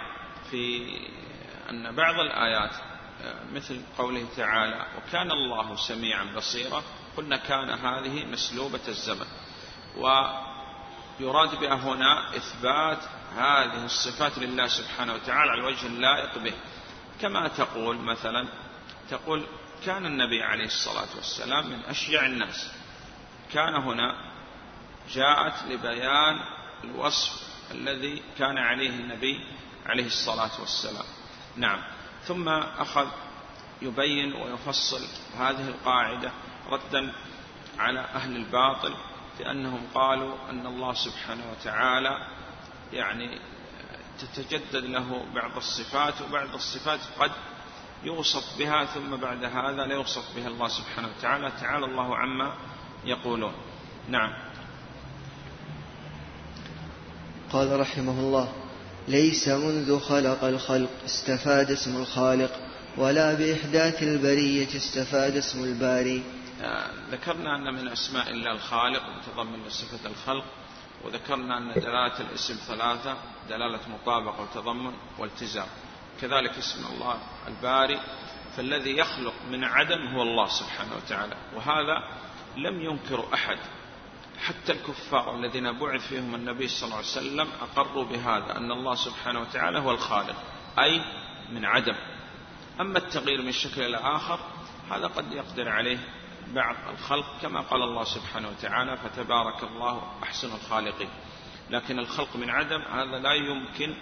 [0.51, 0.91] في
[1.69, 2.71] أن بعض الآيات
[3.53, 6.83] مثل قوله تعالى وكان الله سميعا بصيرا
[7.17, 9.27] قلنا كان هذه مسلوبة الزمن.
[9.97, 12.99] ويراد بها هنا إثبات
[13.35, 16.53] هذه الصفات لله سبحانه وتعالى على الوجه اللائق به.
[17.21, 18.47] كما تقول مثلا
[19.09, 19.45] تقول
[19.85, 22.71] كان النبي عليه الصلاة والسلام من أشجع الناس.
[23.53, 24.15] كان هنا
[25.13, 26.39] جاءت لبيان
[26.83, 27.41] الوصف
[27.71, 29.45] الذي كان عليه النبي
[29.85, 31.05] عليه الصلاة والسلام.
[31.57, 31.81] نعم.
[32.27, 33.07] ثم أخذ
[33.81, 36.31] يبين ويفصل هذه القاعدة
[36.69, 37.13] ردا
[37.79, 38.95] على أهل الباطل
[39.39, 42.27] لأنهم قالوا أن الله سبحانه وتعالى
[42.93, 43.39] يعني
[44.19, 47.31] تتجدد له بعض الصفات وبعض الصفات قد
[48.03, 52.53] يوصف بها ثم بعد هذا لا يوصف بها الله سبحانه وتعالى تعالى الله عما
[53.05, 53.53] يقولون.
[54.09, 54.33] نعم.
[57.51, 58.53] قال رحمه الله
[59.07, 62.51] ليس منذ خلق الخلق استفاد اسم الخالق
[62.97, 66.23] ولا بإحداث البرية استفاد اسم الباري.
[66.61, 70.45] آه، ذكرنا أن من أسماء الله الخالق متضمن صفة الخلق
[71.05, 73.17] وذكرنا أن دلالة الاسم ثلاثة
[73.49, 75.67] دلالة مطابقة وتضمن والتزام.
[76.21, 77.99] كذلك اسم الله الباري
[78.57, 82.03] فالذي يخلق من عدم هو الله سبحانه وتعالى وهذا
[82.57, 83.57] لم ينكر أحد.
[84.41, 89.39] حتى الكفار الذين بعث فيهم النبي صلى الله عليه وسلم أقروا بهذا أن الله سبحانه
[89.39, 90.35] وتعالى هو الخالق
[90.79, 91.01] أي
[91.51, 91.95] من عدم.
[92.81, 94.39] أما التغيير من شكل إلى آخر
[94.91, 95.97] هذا قد يقدر عليه
[96.47, 101.09] بعض الخلق كما قال الله سبحانه وتعالى فتبارك الله أحسن الخالقين
[101.69, 103.95] لكن الخلق من عدم هذا لا يمكن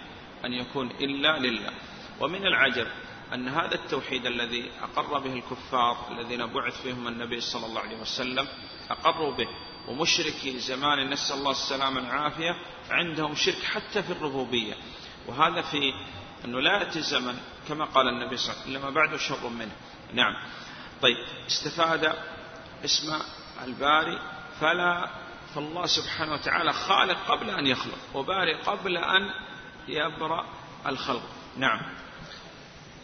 [0.44, 1.72] أن يكون إلا لله.
[2.20, 2.86] ومن العجب
[3.34, 8.48] أن هذا التوحيد الذي أقر به الكفار الذين بعث فيهم النبي صلى الله عليه وسلم
[8.90, 9.48] أقروا به
[9.88, 12.56] ومشركي زمان نسأل الله السلامة والعافية
[12.90, 14.74] عندهم شرك حتى في الربوبية.
[15.26, 15.92] وهذا في
[16.44, 19.72] أنه لا يأتي الزمن كما قال النبي صلى الله عليه وسلم إلا بعده شر منه.
[20.12, 20.34] نعم.
[21.02, 22.14] طيب استفاد
[22.84, 23.18] اسم
[23.64, 24.18] الباري
[24.60, 25.10] فلا
[25.54, 29.30] فالله سبحانه وتعالى خالق قبل أن يخلق وبارئ قبل أن
[29.88, 30.46] يبرأ
[30.86, 31.22] الخلق.
[31.56, 31.80] نعم.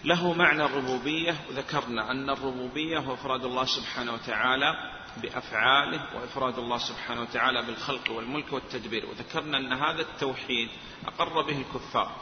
[0.07, 4.75] له معنى الربوبية وذكرنا أن الربوبية هو إفراد الله سبحانه وتعالى
[5.23, 10.69] بأفعاله وإفراد الله سبحانه وتعالى بالخلق والملك والتدبير وذكرنا أن هذا التوحيد
[11.07, 12.17] أقر به الكفار.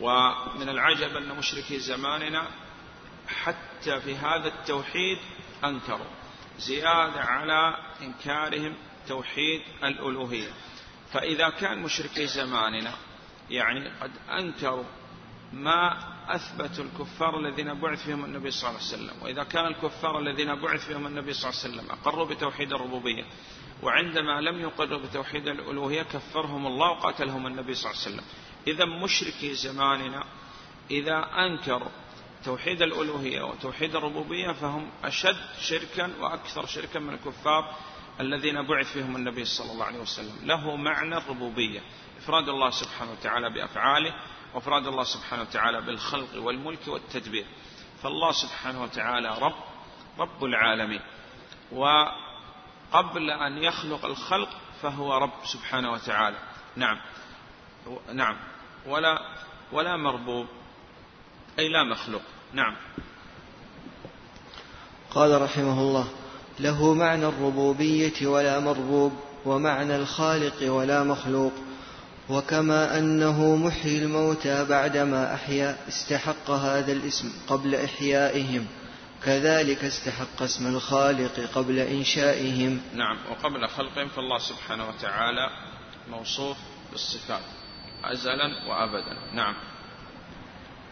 [0.00, 2.46] ومن العجب أن مشركي زماننا
[3.28, 5.18] حتى في هذا التوحيد
[5.64, 6.06] أنكروا
[6.58, 8.74] زيادة على إنكارهم
[9.08, 10.50] توحيد الألوهية.
[11.12, 12.92] فإذا كان مشركي زماننا
[13.50, 14.84] يعني قد أنكروا
[15.56, 19.22] ما أثبت الكفار الذين بعث فيهم النبي صلى الله عليه وسلم.
[19.22, 23.24] وإذا كان الكفار الذين بعث فيهم النبي صلى الله عليه وسلم أقروا بتوحيد الربوبية
[23.82, 28.24] وعندما لم يقروا بتوحيد الألوهية كفرهم الله وقاتلهم النبي صلى الله عليه وسلم.
[28.66, 30.24] إذا مشركي زماننا
[30.90, 31.90] إذا أنكروا
[32.44, 37.74] توحيد الألوهية وتوحيد الربوبية فهم أشد شركا وأكثر شركا من الكفار
[38.20, 40.36] الذين بعث فيهم النبي صلى الله عليه وسلم.
[40.44, 41.80] له معنى الربوبية
[42.18, 44.14] إفراد الله سبحانه وتعالى بأفعاله
[44.54, 47.46] وأفراد الله سبحانه وتعالى بالخلق والملك والتدبير.
[48.02, 49.54] فالله سبحانه وتعالى رب
[50.18, 51.00] رب العالمين.
[51.72, 54.48] وقبل أن يخلق الخلق
[54.82, 56.36] فهو رب سبحانه وتعالى.
[56.76, 57.00] نعم.
[58.12, 58.36] نعم.
[58.86, 59.18] ولا
[59.72, 60.46] ولا مربوب.
[61.58, 62.22] أي لا مخلوق.
[62.52, 62.76] نعم.
[65.10, 66.08] قال رحمه الله
[66.60, 71.52] له معنى الربوبية ولا مربوب ومعنى الخالق ولا مخلوق.
[72.30, 78.66] وكما أنه محيي الموتى بعدما أحيا استحق هذا الاسم قبل إحيائهم.
[79.24, 82.80] كذلك استحق اسم الخالق قبل إنشائهم.
[82.94, 85.50] نعم وقبل خلقهم فالله سبحانه وتعالى
[86.10, 86.56] موصوف
[86.92, 87.42] بالصفات
[88.04, 89.34] أزلا وأبدا.
[89.34, 89.54] نعم.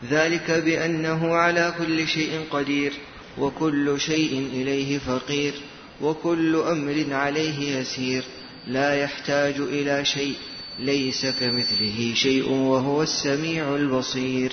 [0.04, 2.92] ذلك بأنه على كل شيء قدير
[3.38, 5.54] وكل شيء إليه فقير
[6.00, 8.24] وكل أمر عليه يسير
[8.66, 10.36] لا يحتاج إلى شيء
[10.78, 14.52] ليس كمثله شيء وهو السميع البصير.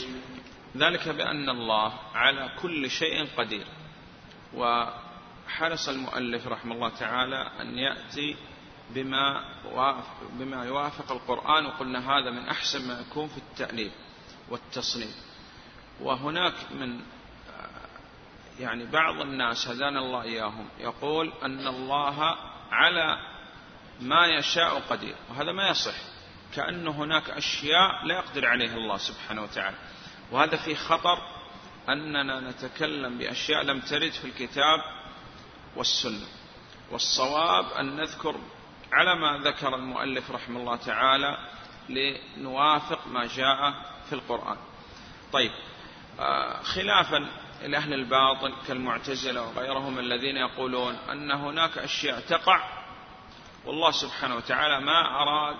[0.78, 3.66] ذلك بأن الله على كل شيء قدير.
[4.54, 8.36] وحرص المؤلف رحمه الله تعالى أن يأتي
[8.90, 9.44] بما
[10.40, 13.92] بما يوافق القرآن وقلنا هذا من أحسن ما يكون في التأليف
[14.50, 15.16] والتصنيف.
[16.02, 17.00] وهناك من
[18.60, 22.36] يعني بعض الناس هدانا الله إياهم يقول أن الله
[22.72, 23.18] على
[24.02, 26.11] ما يشاء قدير وهذا ما يصح.
[26.56, 29.78] كأن هناك أشياء لا يقدر عليها الله سبحانه وتعالى.
[30.32, 31.18] وهذا في خطر
[31.90, 34.80] أننا نتكلم بأشياء لم ترد في الكتاب
[35.76, 36.28] والسنة.
[36.92, 38.36] والصواب أن نذكر
[38.94, 41.38] على ما ذكر المؤلف رحمه الله تعالى
[41.90, 43.74] لنوافق ما جاء
[44.10, 44.58] في القرآن.
[45.34, 45.52] طيب
[46.20, 47.28] آه، خلافا
[47.66, 52.82] لأهل الباطل كالمعتزلة وغيرهم الذين يقولون أن هناك أشياء تقع
[53.66, 55.56] والله سبحانه وتعالى ما أراد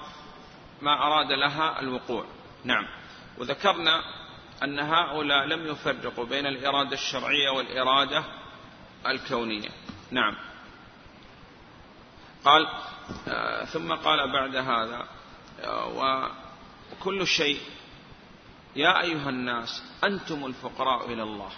[0.82, 2.26] ما أراد لها الوقوع.
[2.64, 2.88] نعم.
[3.38, 4.02] وذكرنا
[4.64, 8.24] أن هؤلاء لم يفرقوا بين الإرادة الشرعية والإرادة
[9.08, 9.70] الكونية.
[10.12, 10.36] نعم.
[12.46, 12.68] قال
[13.28, 15.08] آه ثم قال بعد هذا
[15.64, 16.32] آه
[16.92, 17.60] وكل شيء
[18.76, 21.52] يا أيها الناس أنتم الفقراء إلى الله.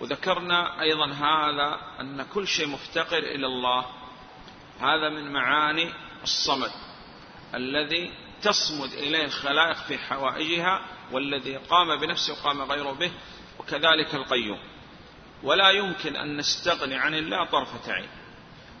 [0.00, 3.86] وذكرنا أيضا هذا أن كل شيء مفتقر إلى الله.
[4.80, 5.92] هذا من معاني
[6.22, 6.70] الصمد.
[7.54, 10.80] الذي تصمد إليه الخلائق في حوائجها
[11.12, 13.10] والذي قام بنفسه وقام غيره به
[13.58, 14.58] وكذلك القيوم.
[15.42, 18.08] ولا يمكن أن نستغني عن الله طرفة عين.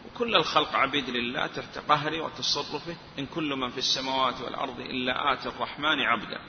[0.06, 5.48] وكل الخلق عبيد لله تحت قهره وتصرفه إن كل من في السماوات والأرض إلا آتي
[5.48, 6.40] الرحمن عبدا.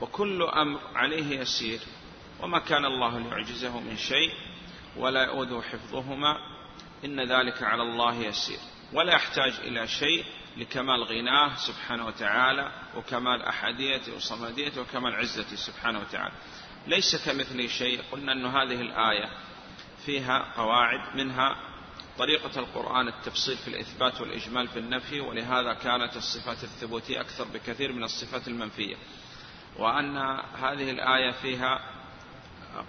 [0.00, 1.80] وكل أمر عليه يسير
[2.40, 4.32] وما كان الله ليعجزه من شيء
[4.96, 6.36] ولا يؤوده حفظهما
[7.04, 8.58] إن ذلك على الله يسير.
[8.92, 10.24] ولا يحتاج إلى شيء
[10.56, 16.34] لكمال غناه سبحانه وتعالى وكمال أحديته وصمديته وكمال عزته سبحانه وتعالى.
[16.86, 18.02] ليس كمثله شيء.
[18.12, 19.30] قلنا أن هذه الآية
[20.06, 21.56] فيها قواعد منها
[22.18, 28.04] طريقة القرآن التفصيل في الإثبات والإجمال في النفي ولهذا كانت الصفات الثبوتية أكثر بكثير من
[28.04, 28.96] الصفات المنفية.
[29.78, 30.16] وأن
[30.54, 31.80] هذه الآية فيها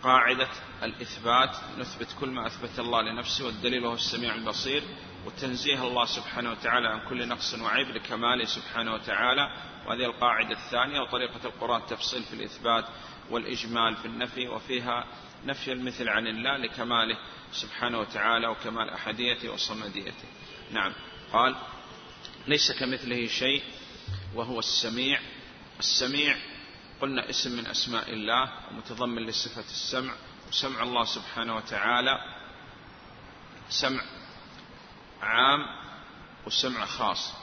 [0.03, 0.47] قاعدة
[0.83, 4.83] الإثبات نثبت كل ما أثبت الله لنفسه والدليل هو السميع البصير.
[5.27, 9.51] وتنزيه الله سبحانه وتعالى عن كل نقص وعيب لكماله سبحانه وتعالى.
[9.85, 12.85] وهذه القاعدة الثانية وطريقة القرآن التفصيل في الإثبات
[13.29, 15.07] والإجمال في النفي وفيها
[15.45, 17.17] نفي المثل عن الله لكماله
[17.51, 20.27] سبحانه وتعالى وكمال أحديته وصمديته.
[20.71, 20.93] نعم.
[21.33, 21.55] قال
[22.47, 23.63] ليس كمثله شيء
[24.35, 25.19] وهو السميع.
[25.79, 26.37] السميع
[27.01, 30.13] قلنا اسم من أسماء الله ومتضمن لصفة السمع.
[30.49, 32.19] وسمع الله سبحانه وتعالى.
[33.69, 34.01] سمع
[35.21, 35.65] عام
[36.47, 37.33] وسمع خاص.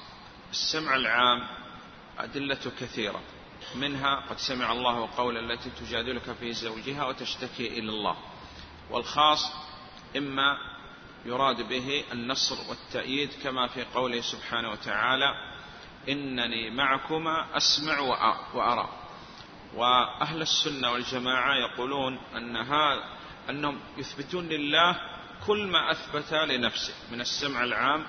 [0.51, 1.49] السمع العام
[2.19, 3.21] أدلة كثيرة.
[3.75, 8.17] منها قد سمع الله قول التي تجادلك في زوجها وتشتكي إلى الله.
[8.91, 9.53] والخاص
[10.17, 10.59] إما
[11.25, 15.35] يراد به النصر والتأييد كما في قوله سبحانه وتعالى
[16.09, 17.99] إنني معكما أسمع
[18.55, 18.89] وأرى.
[19.75, 23.05] وأهل السنة والجماعة يقولون أن هذا
[23.51, 25.14] أنهم يثبتون لله
[25.47, 28.07] كل ما أثبت لنفسه من السمع العام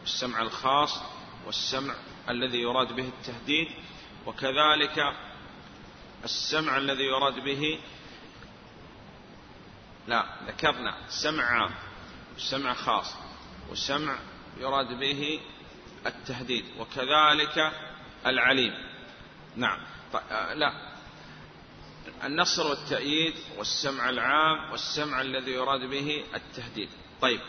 [0.00, 1.02] والسمع الخاص
[1.46, 1.94] والسمع
[2.28, 3.68] الذي يراد به التهديد
[4.26, 5.14] وكذلك
[6.24, 7.78] السمع الذي يراد به
[10.06, 11.74] لا ذكرنا سمع عام
[12.36, 13.14] وسمع خاص
[13.70, 14.18] وسمع
[14.58, 15.40] يراد به
[16.06, 17.72] التهديد وكذلك
[18.26, 18.74] العليم.
[19.56, 19.78] نعم.
[20.54, 20.91] لا.
[22.24, 26.88] النصر والتأييد والسمع العام والسمع الذي يراد به التهديد.
[27.20, 27.40] طيب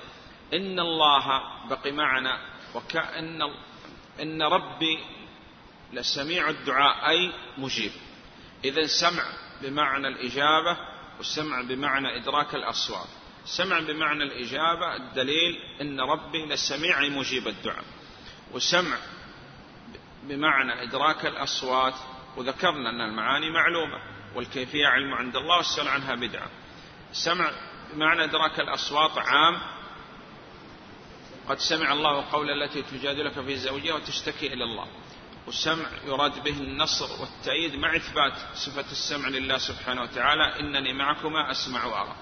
[0.53, 2.39] إن الله بقي معنا
[2.75, 3.41] وكأن
[4.21, 4.99] إن ربي
[5.93, 7.91] لسميع الدعاء أي مجيب.
[8.65, 9.23] إذا سمع
[9.61, 10.77] بمعنى الإجابة
[11.17, 13.07] والسمع بمعنى إدراك الأصوات.
[13.45, 17.85] سمع بمعنى الإجابة الدليل إن ربي لسميع مجيب الدعاء.
[18.51, 18.97] وسمع
[20.23, 21.93] بمعنى إدراك الأصوات
[22.37, 24.12] وذكرنا أن المعاني معلومة.
[24.35, 26.47] والكيفية علم عند الله والسؤال عنها بدعة.
[27.11, 27.51] سمع
[27.93, 29.61] بمعنى إدراك الأصوات عام.
[31.49, 34.87] قد سمع الله قول التي تجادلك في زوجها وتشتكي إلى الله.
[35.45, 40.59] والسمع يراد به النصر والتأييد مع إثبات صفة السمع لله سبحانه وتعالى.
[40.59, 42.15] إنني معكما أسمع وأرى.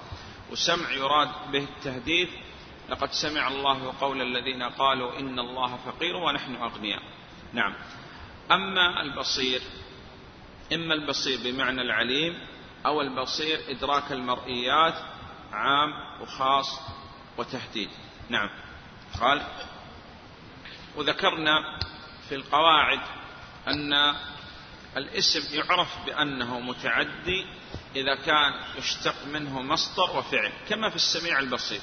[0.51, 2.29] وسمع يراد به التهديد.
[2.89, 7.01] لقد سمع الله قول الذين قالوا إن الله فقير ونحن أغنياء.
[7.53, 7.75] نعم.
[8.51, 9.61] أما البصير
[10.73, 12.47] إما البصير بمعنى العليم
[12.85, 14.95] أو البصير إدراك المرئيات
[15.53, 16.79] عام وخاص
[17.37, 17.89] وتهديد.
[18.29, 18.49] نعم.
[19.21, 19.41] قال
[20.95, 21.79] وذكرنا
[22.29, 22.99] في القواعد
[23.67, 24.15] أن
[24.97, 27.45] الاسم يعرف بأنه متعدي
[27.95, 31.81] إذا كان يشتق منه مصدر وفعل كما في السميع البصير.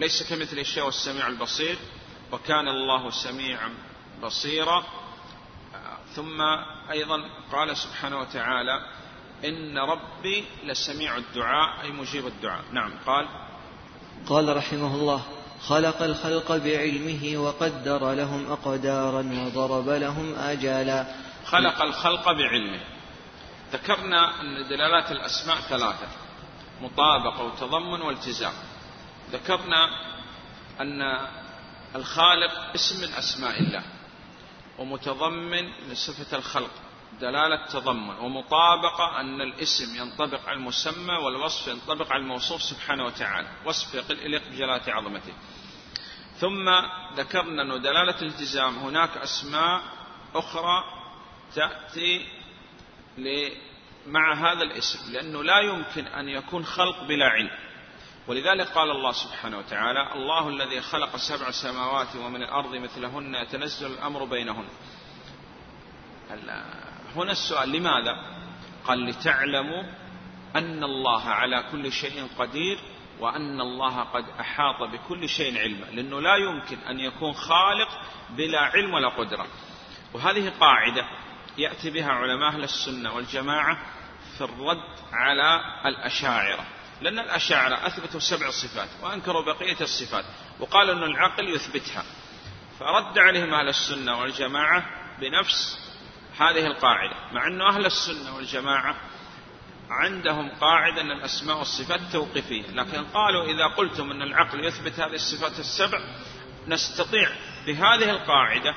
[0.00, 1.78] ليس كمثل الشيء والسميع البصير
[2.32, 3.74] وكان الله سميعا
[4.22, 4.86] بصيرا
[6.18, 6.40] ثم
[6.90, 8.80] أيضا قال سبحانه وتعالى
[9.44, 12.64] إن ربي لسميع الدعاء أي مجيب الدعاء.
[12.72, 13.26] نعم قال.
[14.28, 15.22] قال رحمه الله
[15.68, 21.14] خلق الخلق بعلمه وقدر لهم أقدارا وضرب لهم آجالا.
[21.46, 22.80] خلق الخلق بعلمه.
[23.72, 26.08] ذكرنا أن دلالات الأسماء ثلاثة
[26.82, 28.52] مطابقة وتضمن والتزام.
[29.32, 29.88] ذكرنا
[30.80, 31.26] أن
[31.96, 33.82] الخالق اسم من أسماء الله.
[34.78, 36.70] ومتضمن لصفة الخلق
[37.20, 44.10] دلالة تضمن ومطابقة أن الاسم ينطبق على المسمى والوصف ينطبق على الموصوف سبحانه وتعالى وصف
[44.10, 45.32] يليق بجلالة عظمته.
[46.36, 46.68] ثم
[47.14, 49.82] ذكرنا أن دلالة الالتزام هناك أسماء
[50.34, 50.84] أخرى
[51.54, 52.26] تأتي
[54.06, 57.50] مع هذا الاسم لأنه لا يمكن أن يكون خلق بلا علم.
[58.28, 64.24] ولذلك قال الله سبحانه وتعالى الله الذي خلق سبع سماوات ومن الأرض مثلهن يتنزل الأمر
[64.24, 64.68] بينهن
[67.16, 68.16] هنا السؤال لماذا؟
[68.84, 69.82] قال لتعلموا
[70.56, 72.78] أن الله على كل شيء قدير
[73.20, 75.86] وأن الله قد أحاط بكل شيء علما.
[75.86, 77.88] لأنه لا يمكن أن يكون خالق
[78.30, 79.46] بلا علم ولا قدرة.
[80.14, 81.04] وهذه قاعدة
[81.58, 83.78] يأتي بها علماء أهل السنة والجماعة
[84.38, 86.77] في الرد على الأشاعرة.
[87.00, 90.24] لأن الأشاعرة أثبتوا سبع صفات وأنكروا بقية الصفات
[90.60, 92.04] وقالوا أن العقل يثبتها.
[92.78, 94.84] فرد عليهم أهل السنة والجماعة
[95.20, 95.78] بنفس
[96.38, 98.96] هذه القاعدة مع أن أهل السنة والجماعة
[99.90, 105.58] عندهم قاعدة أن الأسماء والصفات توقيفية لكن قالوا إذا قلتم أن العقل يثبت هذه الصفات
[105.58, 106.00] السبع
[106.66, 107.30] نستطيع
[107.66, 108.74] بهذه القاعدة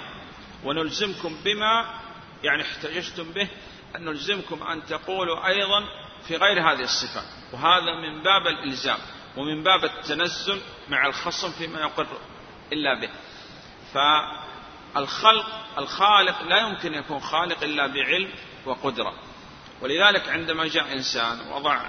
[0.63, 1.99] ونلزمكم بما
[2.43, 3.47] يعني احتججتم به
[3.95, 5.83] أن نلزمكم أن تقولوا أيضا
[6.27, 8.97] في غير هذه الصفات وهذا من باب الإلزام
[9.37, 12.07] ومن باب التنزل مع الخصم فيما يقر
[12.73, 13.09] إلا به.
[13.93, 15.45] فالخلق
[15.77, 18.29] الخالق لا يمكن يكون خالق إلا بعلم
[18.65, 19.13] وقدرة.
[19.81, 21.81] ولذلك عندما جاء إنسان وضع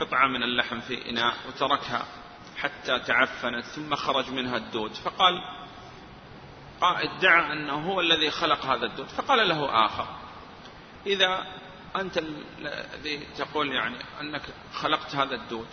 [0.00, 2.06] قطعة من اللحم في إناء وتركها
[2.56, 5.42] حتى تعفنت ثم خرج منها الدود فقال
[6.82, 10.06] ادعى أنه هو الذي خلق هذا الدود فقال له آخر
[11.06, 11.46] إذا
[11.96, 14.42] أنت الذي تقول يعني أنك
[14.74, 15.66] خلقت هذا الدود.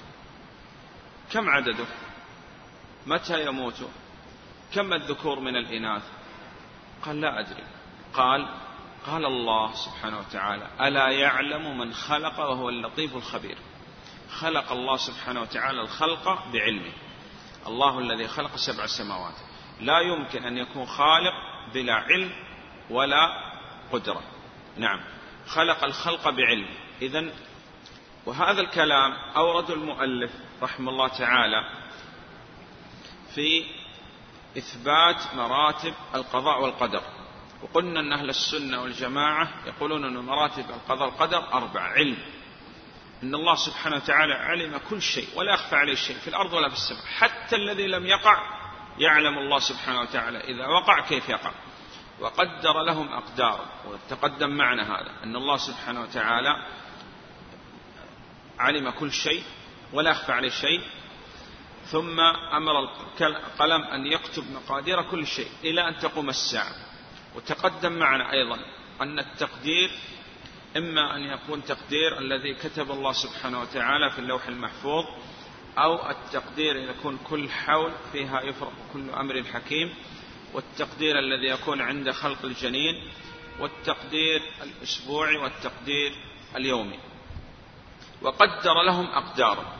[1.32, 1.86] كم عدده؟
[3.05, 3.89] متى يموت؟
[4.74, 6.03] كم الذكور من الإناث؟
[7.05, 7.63] قال لا أدري.
[8.13, 8.47] قال
[9.05, 13.57] قال الله سبحانه وتعالى ألا يعلم من خلق وهو اللطيف الخبير؟
[14.30, 16.93] خلق الله سبحانه وتعالى الخلق بعلمه.
[17.68, 19.36] الله الذي خلق سبع سماوات.
[19.80, 21.34] لا يمكن أن يكون خالق
[21.74, 22.32] بلا علم
[22.89, 23.30] ولا
[23.91, 24.22] قدرة.
[24.78, 24.99] نعم.
[25.47, 26.69] خلق الخلق بعلم.
[27.01, 27.25] إذا
[28.25, 30.31] وهذا الكلام أورد المؤلف
[30.61, 31.69] رحمه الله تعالى
[33.35, 33.65] في
[34.57, 37.01] إثبات مراتب القضاء والقدر.
[37.61, 41.81] وقلنا أن أهل السنة والجماعة يقولون أن مراتب القضاء والقدر أربع.
[41.81, 42.17] علم.
[43.23, 46.75] أن الله سبحانه وتعالى علم كل شيء ولا يخفى عليه شيء في الأرض ولا في
[46.75, 47.05] السماء.
[47.17, 48.43] حتى الذي لم يقع
[48.99, 50.39] يعلم الله سبحانه وتعالى.
[50.39, 51.51] إذا وقع كيف يقع؟
[52.20, 56.66] وقدر لهم أقدارا وتقدم معنا هذا أن الله سبحانه وتعالى
[58.59, 59.43] علم كل شيء
[59.93, 60.82] ولا يخفى عليه شيء
[61.86, 62.20] ثم
[62.53, 62.80] أمر
[63.22, 66.76] القلم أن يكتب مقادير كل شيء إلى أن تقوم الساعة.
[67.36, 68.59] وتقدم معنا أيضا
[69.01, 69.91] أن التقدير
[70.78, 75.05] إما أن يكون تقدير الذي كتب الله سبحانه وتعالى في اللوح المحفوظ
[75.78, 79.93] أو التقدير يكون كل حول فيها يفرق كل أمر حكيم.
[80.56, 83.12] والتقدير الذي يكون عند خلق الجنين
[83.60, 86.16] والتقدير الأسبوعي والتقدير
[86.56, 86.99] اليومي.
[88.22, 89.76] وقدر لهم أقدارا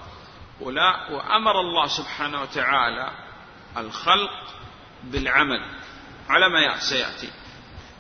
[1.12, 3.12] وأمر الله سبحانه وتعالى
[3.78, 4.32] الخلق
[5.04, 5.66] بالعمل
[6.30, 7.30] على ما سيأتي.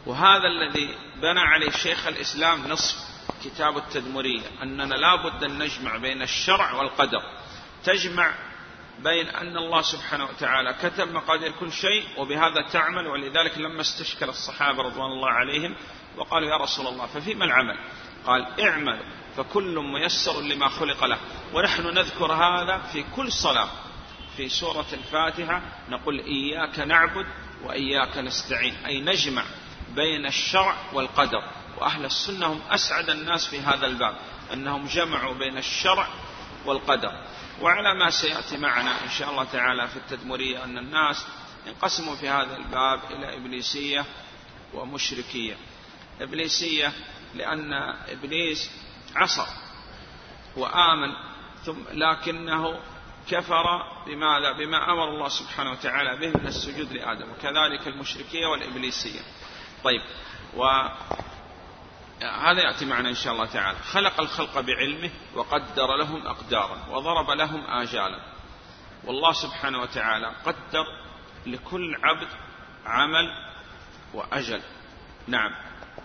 [0.06, 2.96] وهذا الذي بنى عليه شيخ الإسلام نصف
[3.46, 4.42] كتاب التدمرية.
[4.64, 7.22] أننا لا بد أن نجمع بين الشرع والقدر.
[7.84, 8.34] تجمع
[9.00, 14.84] بين أن الله سبحانه وتعالى كتب مقادير كل شيء وبهذا تعمل ولذلك لما استشكل الصحابة
[14.84, 15.76] رضوان الله عليهم
[16.18, 17.78] وقالوا يا رسول الله ففيما العمل؟
[18.26, 19.00] قال اعمل
[19.38, 21.18] فكل ميسر لما خلق له.
[21.54, 23.70] ونحن نذكر هذا في كل صلاة.
[24.38, 27.26] في سورة الفاتحة نقول إياك نعبد
[27.64, 28.74] وإياك نستعين.
[28.86, 29.44] أي نجمع
[29.96, 31.42] بين الشرع والقدر.
[31.78, 34.16] وأهل السنة هم أسعد الناس في هذا الباب
[34.54, 36.08] أنهم جمعوا بين الشرع
[36.66, 37.12] والقدر.
[37.62, 41.26] وعلى ما سيأتي معنا إن شاء الله تعالى في التدمرية أن الناس
[41.68, 44.06] ينقسموا في هذا الباب إلى إبليسية
[44.74, 45.58] ومشركية
[46.22, 46.94] إبليسية
[47.36, 47.74] لأن
[48.08, 48.72] إبليس
[49.16, 49.46] عصى
[50.58, 51.14] وآمن
[51.66, 52.80] ثم لكنه
[53.30, 53.64] كفر
[54.06, 59.20] بماذا؟ بما أمر الله سبحانه وتعالى به من السجود لآدم وكذلك المشركية والإبليسية
[59.84, 60.02] طيب
[60.56, 60.64] و
[62.26, 63.80] هذا يأتي معنا إن شاء الله تعالى.
[63.80, 68.20] خلق الخلق بعلمه وقدر لهم أقدارا وضرب لهم آجالا.
[69.04, 70.86] والله سبحانه وتعالى قدر
[71.46, 72.28] لكل عبد
[72.86, 73.32] عمل
[74.14, 74.62] وأجل.
[75.28, 75.52] نعم.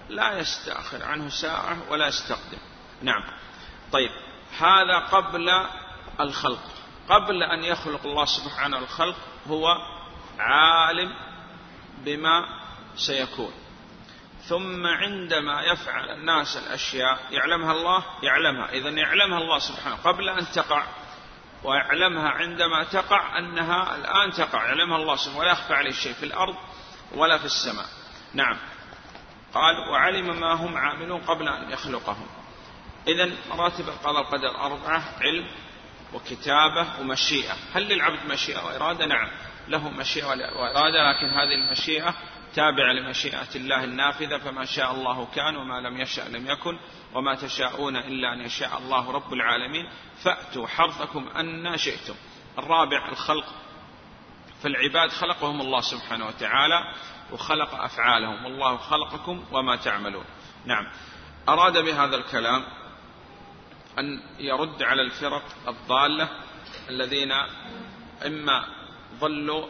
[0.08, 2.58] لا يستأخر عنه ساعة ولا يستقدم.
[3.02, 3.22] نعم.
[3.92, 4.10] طيب.
[4.58, 5.66] هذا قبل
[6.20, 6.62] الخلق.
[7.08, 9.16] قبل أن يخلق الله سبحانه الخلق
[9.48, 9.76] هو
[10.38, 11.14] عالم
[12.04, 12.44] بما
[12.96, 13.52] سيكون.
[14.48, 18.68] ثم عندما يفعل الناس الأشياء يعلمها الله يعلمها.
[18.72, 20.86] إذا يعلمها الله سبحانه قبل أن تقع.
[21.64, 24.66] ويعلمها عندما تقع أنها الآن تقع.
[24.66, 26.56] يعلمها الله سبحانه ولا يخفى عليه شيء في الأرض
[27.14, 27.86] ولا في السماء.
[28.34, 28.56] نعم.
[29.54, 32.26] قال وعلم ما هم عاملون قبل أن يخلقهم.
[33.08, 35.46] إذا مراتب القضاء والقدر أربعة علم
[36.12, 37.54] وكتابة ومشيئة.
[37.74, 39.30] هل للعبد مشيئة وإرادة؟ نعم.
[39.68, 42.14] له مشيئة وإرادة لكن هذه المشيئة
[42.54, 46.78] تابع لمشيئة الله النافذة فما شاء الله كان وما لم يشأ لم يكن
[47.14, 49.88] وما تشاءون إلا أن يشاء الله رب العالمين.
[50.22, 52.14] فأتوا حرثكم أن شئتم.
[52.58, 53.46] الرابع الخلق.
[54.62, 56.94] فالعباد خلقهم الله سبحانه وتعالى
[57.32, 58.44] وخلق أفعالهم.
[58.44, 60.24] والله خلقكم وما تعملون.
[60.66, 60.86] نعم.
[61.48, 62.64] أراد بهذا الكلام
[63.98, 66.28] أن يرد على الفرق الضالة
[66.88, 67.32] الذين
[68.26, 68.64] إما
[69.20, 69.66] ضلوا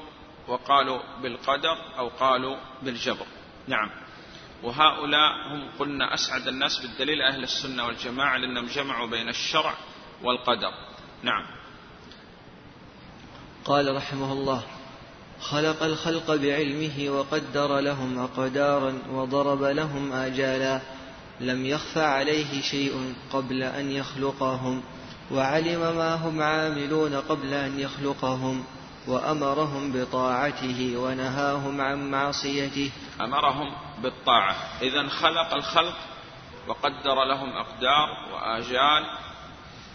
[0.50, 3.26] وقالوا بالقدر أو قالوا بالجبر.
[3.68, 3.90] نعم.
[4.62, 9.74] وهؤلاء هم قلنا أسعد الناس بالدليل أهل السنة والجماعة لأنهم جمعوا بين الشرع
[10.22, 10.72] والقدر.
[11.22, 11.46] نعم.
[13.64, 14.62] قال رحمه الله
[15.40, 20.80] خلق الخلق بعلمه وقدر لهم أقدارا وضرب لهم آجالا.
[21.40, 24.82] لم يخفى عليه شيء قبل أن يخلقهم
[25.30, 28.64] وعلم ما هم عاملون قبل أن يخلقهم.
[29.06, 32.90] وأمرهم بطاعته ونهاهم عن معصيته.
[33.20, 33.72] أمرهم
[34.02, 34.56] بالطاعة.
[34.82, 35.96] إذا خلق الخلق
[36.68, 39.06] وقدر لهم أقدار وآجال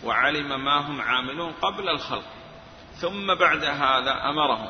[0.04, 2.26] وعلم ما هم عاملون قبل الخلق.
[2.96, 4.70] ثم بعد هذا أمرهم.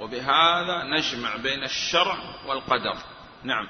[0.00, 2.16] وبهذا نجمع بين الشرع
[2.46, 2.96] والقدر.
[3.44, 3.66] نعم.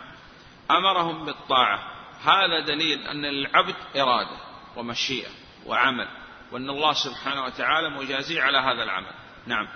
[0.70, 1.78] أمرهم بالطاعة.
[2.24, 4.36] هذا دليل أن للعبد إرادة
[4.76, 5.30] ومشيئة
[5.66, 6.08] وعمل
[6.52, 9.12] وأن الله سبحانه وتعالى مجازي على هذا العمل.
[9.46, 9.68] نعم.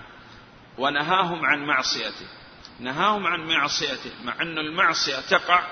[0.77, 2.27] ونهاهم عن معصيته.
[2.79, 5.63] نهاهم عن معصيته مع أن المعصية تقع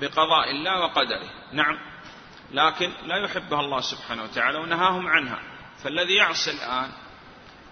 [0.00, 1.30] بقضاء الله وقدره.
[1.52, 1.78] نعم.
[2.52, 5.38] لكن لا يحبها الله سبحانه وتعالى ونهاهم عنها.
[5.84, 6.90] فالذي يعصي الآن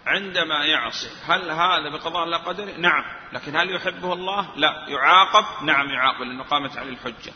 [0.06, 3.04] عندما يعصي هل هذا بقضاء الله قدره نعم.
[3.32, 4.84] لكن هل يحبه الله؟ لا.
[4.88, 7.32] يعاقب؟ نعم يعاقب لأنه قامت عليه الحجة.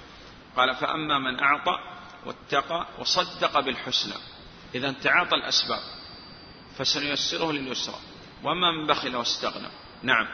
[0.56, 1.78] قال فأما من أعطى
[2.26, 4.14] واتقى وصدق بالحسنى.
[4.74, 5.80] إذا تعاطى الأسباب
[6.78, 7.98] فسنيسره لليسرى.
[8.44, 9.68] وما من بخل واستغنى.
[10.02, 10.28] نعم.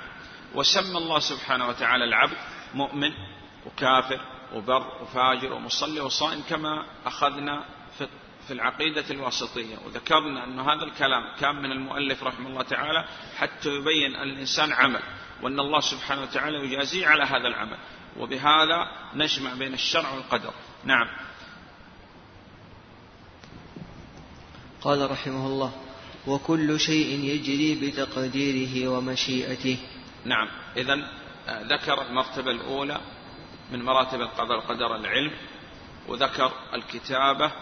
[0.54, 2.36] وسمى الله سبحانه وتعالى العبد
[2.74, 3.12] مؤمن
[3.66, 4.20] وكافر
[4.54, 7.64] وبر وفاجر ومصلي وصائم كما أخذنا
[8.46, 9.76] في العقيدة الواسطية.
[9.86, 13.04] وذكرنا أن هذا الكلام كان من المؤلف رحمه الله تعالى
[13.38, 15.02] حتى يبين أن الإنسان عمل
[15.42, 17.78] وأن الله سبحانه وتعالى يجازيه على هذا العمل.
[18.18, 20.52] وبهذا نجمع بين الشرع والقدر.
[20.84, 21.08] نعم.
[24.80, 25.72] قال رحمه الله
[26.28, 29.78] وكل شيء يجري بتقديره ومشيئته.
[30.24, 30.48] نعم.
[30.76, 31.10] إذا
[31.48, 33.00] آه، ذكر المرتبة الأولى
[33.72, 35.30] من مراتب القدر قدر العلم
[36.08, 37.52] وذكر الكتابة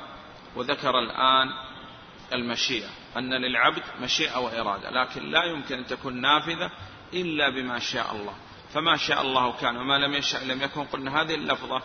[0.57, 1.49] وذكر الآن
[2.33, 2.89] المشيئة.
[3.17, 6.71] أن للعبد مشيئة وإرادة لكن لا يمكن أن تكون نافذة
[7.15, 8.35] إلا بما شاء الله.
[8.75, 11.83] فما شاء الله كان وما لم يشاء لم يكن قلنا هذه اللفظة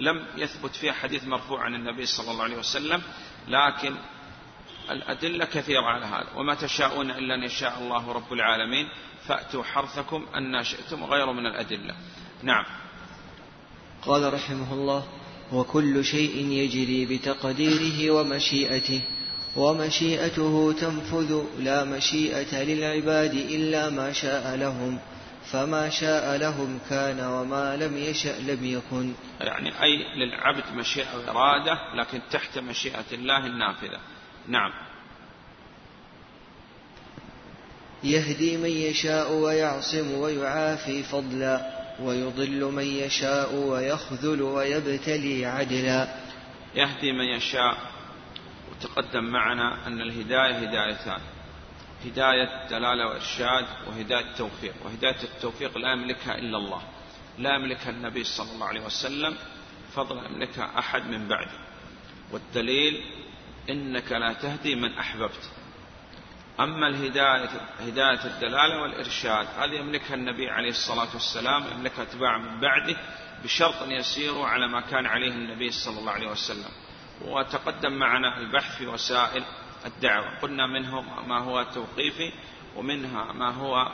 [0.00, 3.02] لم يثبت فيها حديث مرفوع عن النبي صلى الله عليه وسلم
[3.48, 3.96] لكن
[4.92, 6.28] الأدلة كثيرة على هذا.
[6.36, 8.88] وما تشاءون إلا أن يشاء الله رب العالمين.
[9.28, 11.94] فأتوا حرثكم أن شئتم غير من الأدلة.
[12.42, 12.64] نعم.
[14.02, 15.04] قال رحمه الله
[15.52, 19.02] وكل شيء يجري بتقديره ومشيئته
[19.56, 24.98] ومشيئته تنفذ لا مشيئة للعباد إلا ما شاء لهم
[25.52, 29.14] فما شاء لهم كان وما لم يشأ لم يكن.
[29.40, 34.00] يعني أي للعبد مشيئة وإرادة لكن تحت مشيئة الله النافذة.
[34.48, 34.72] نعم.
[38.04, 46.14] يهدي من يشاء ويعصم ويعافي فضلا ويضل من يشاء ويخذل ويبتلي عدلا.
[46.74, 47.78] يهدي من يشاء
[48.70, 51.20] وتقدم معنا أن الهداية هدايتان.
[52.04, 56.82] هداية دلالة وإرشاد وهداية توفيق وهداية التوفيق لا يملكها إلا الله.
[57.38, 59.36] لا يملكها النبي صلى الله عليه وسلم
[59.94, 61.58] فضلا يملكها أحد من بعده.
[62.32, 63.04] والدليل
[63.70, 65.50] إنك لا تهدي من أحببت.
[66.60, 67.48] أما الهداية
[67.80, 72.96] هداية الدلالة والإرشاد هذه يملكها النبي عليه الصلاة والسلام يملكها أتباع من بعده
[73.44, 76.70] بشرط أن يسيروا على ما كان عليه النبي صلى الله عليه وسلم.
[77.24, 79.44] وتقدم معنا البحث في وسائل
[79.86, 80.38] الدعوة.
[80.38, 82.32] قلنا منه ما هو توقيفي
[82.76, 83.86] ومنها ما هو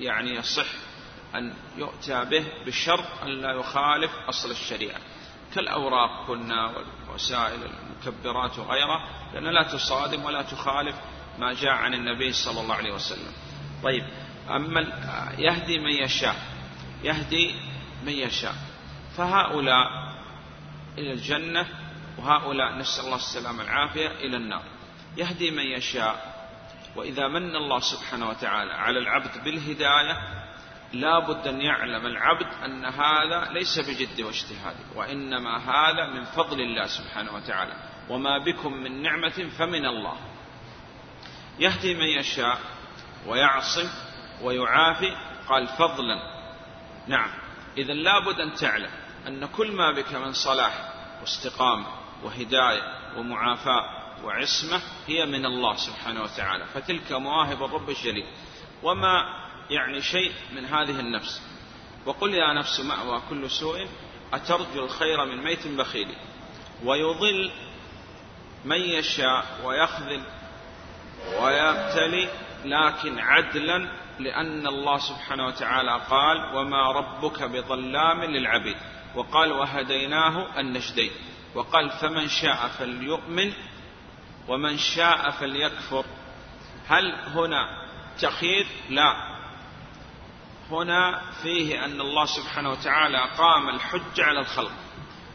[0.00, 0.66] يعني يصح
[1.34, 5.00] أن يؤتى به بشرط أن لا يخالف أصل الشريعة.
[5.54, 6.72] كالأوراق قلنا
[7.08, 10.96] والوسائل المكبرات وغيرها لأنها لا تصادم ولا تخالف
[11.38, 13.32] ما جاء عن النبي صلى الله عليه وسلم.
[13.82, 14.04] طيب
[14.50, 14.80] أما
[15.38, 16.36] يهدي من يشاء
[17.02, 17.54] يهدي
[18.04, 18.54] من يشاء.
[19.16, 19.86] فهؤلاء
[20.98, 21.66] إلى الجنة
[22.18, 24.62] وهؤلاء نسأل الله السلامة والعافية إلى النار.
[25.16, 26.34] يهدي من يشاء
[26.96, 30.43] وإذا من الله سبحانه وتعالى على العبد بالهداية
[30.92, 36.86] لا بد أن يعلم العبد أن هذا ليس بجد واجتهاد وإنما هذا من فضل الله
[36.86, 37.72] سبحانه وتعالى.
[38.08, 40.16] وما بكم من نعمة فمن الله.
[41.58, 42.58] يهدي من يشاء
[43.26, 43.88] ويعصم
[44.42, 45.16] ويعافي
[45.48, 46.16] قال فضلا.
[47.06, 47.30] نعم.
[47.76, 48.90] إذا لابد أن تعلم
[49.26, 51.86] أن كل ما بك من صلاح واستقامة
[52.22, 52.82] وهداية
[53.16, 56.64] ومعافاة وعصمة هي من الله سبحانه وتعالى.
[56.66, 58.26] فتلك مواهب الرب الجليل.
[58.82, 61.42] وما يعني شيء من هذه النفس.
[62.06, 63.86] وقل يا نفس مأوى كل سوء
[64.32, 66.16] أترجو الخير من ميت بخيل.
[66.84, 67.50] ويضل
[68.64, 70.22] من يشاء ويخذل
[71.40, 72.28] ويبتلي
[72.64, 73.88] لكن عدلا
[74.18, 78.76] لأن الله سبحانه وتعالى قال وما ربك بظلام للعبيد
[79.14, 81.10] وقال وهديناه النجدين
[81.54, 83.52] وقال فمن شاء فليؤمن
[84.48, 86.04] ومن شاء فليكفر
[86.88, 87.68] هل هنا
[88.20, 89.33] تخير لا.
[90.82, 94.72] هنا فيه أن الله سبحانه وتعالى قام الحج على الخلق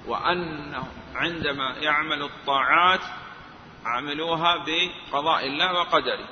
[0.06, 3.02] وأنهم عندما يعملوا الطاعات
[3.86, 6.30] عملوها بقضاء الله وقدره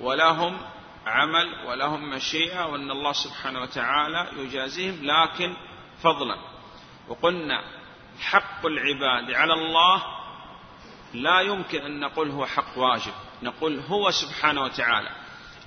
[0.00, 0.60] ولهم
[1.06, 5.54] عمل ولهم مشيئة وأن الله سبحانه وتعالى يجازيهم لكن
[6.02, 6.36] فضلا.
[7.08, 7.64] وقلنا
[8.20, 10.02] حق العباد على الله
[11.14, 13.12] لا يمكن أن نقول هو حق واجب
[13.42, 15.10] نقول هو سبحانه وتعالى.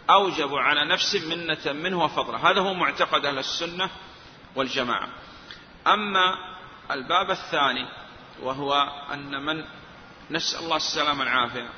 [0.09, 3.89] أوجب على نفسه منة منه وفضلا هذا هو معتقد أهل السنة
[4.55, 5.09] والجماعة.
[5.87, 6.37] أما
[6.91, 7.87] الباب الثاني
[8.41, 8.73] وهو
[9.13, 9.65] أن من
[10.31, 11.69] نسأل الله السلامة والعافية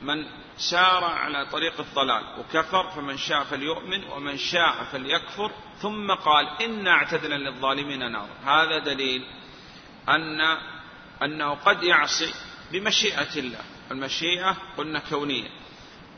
[0.00, 5.50] من سار على طريق الضلال وكفر فمن شاء فليؤمن ومن شاء فليكفر
[5.82, 8.28] ثم قال إنا أعتدنا للظالمين نارا.
[8.44, 9.26] هذا دليل
[10.08, 10.40] أن
[11.22, 12.34] أنه قد يعصي
[12.72, 13.60] بمشيئة الله.
[13.90, 15.48] المشيئة قلنا كونية.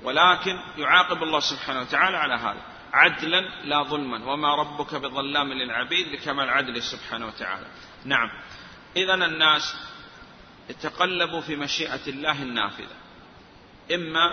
[0.03, 2.63] ولكن يعاقب الله سبحانه وتعالى على هذا.
[2.93, 4.33] عدلا لا ظلما.
[4.33, 7.67] وما ربك بظلام للعبيد لكمال عدله سبحانه وتعالى.
[8.05, 8.29] نعم.
[8.97, 9.77] إذا الناس
[10.71, 12.97] يتقلبوا في مشيئة الله النافذة.
[13.95, 14.31] إما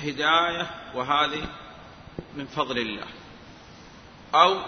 [0.00, 1.46] هداية وهذه
[2.36, 3.06] من فضل الله.
[4.34, 4.62] أو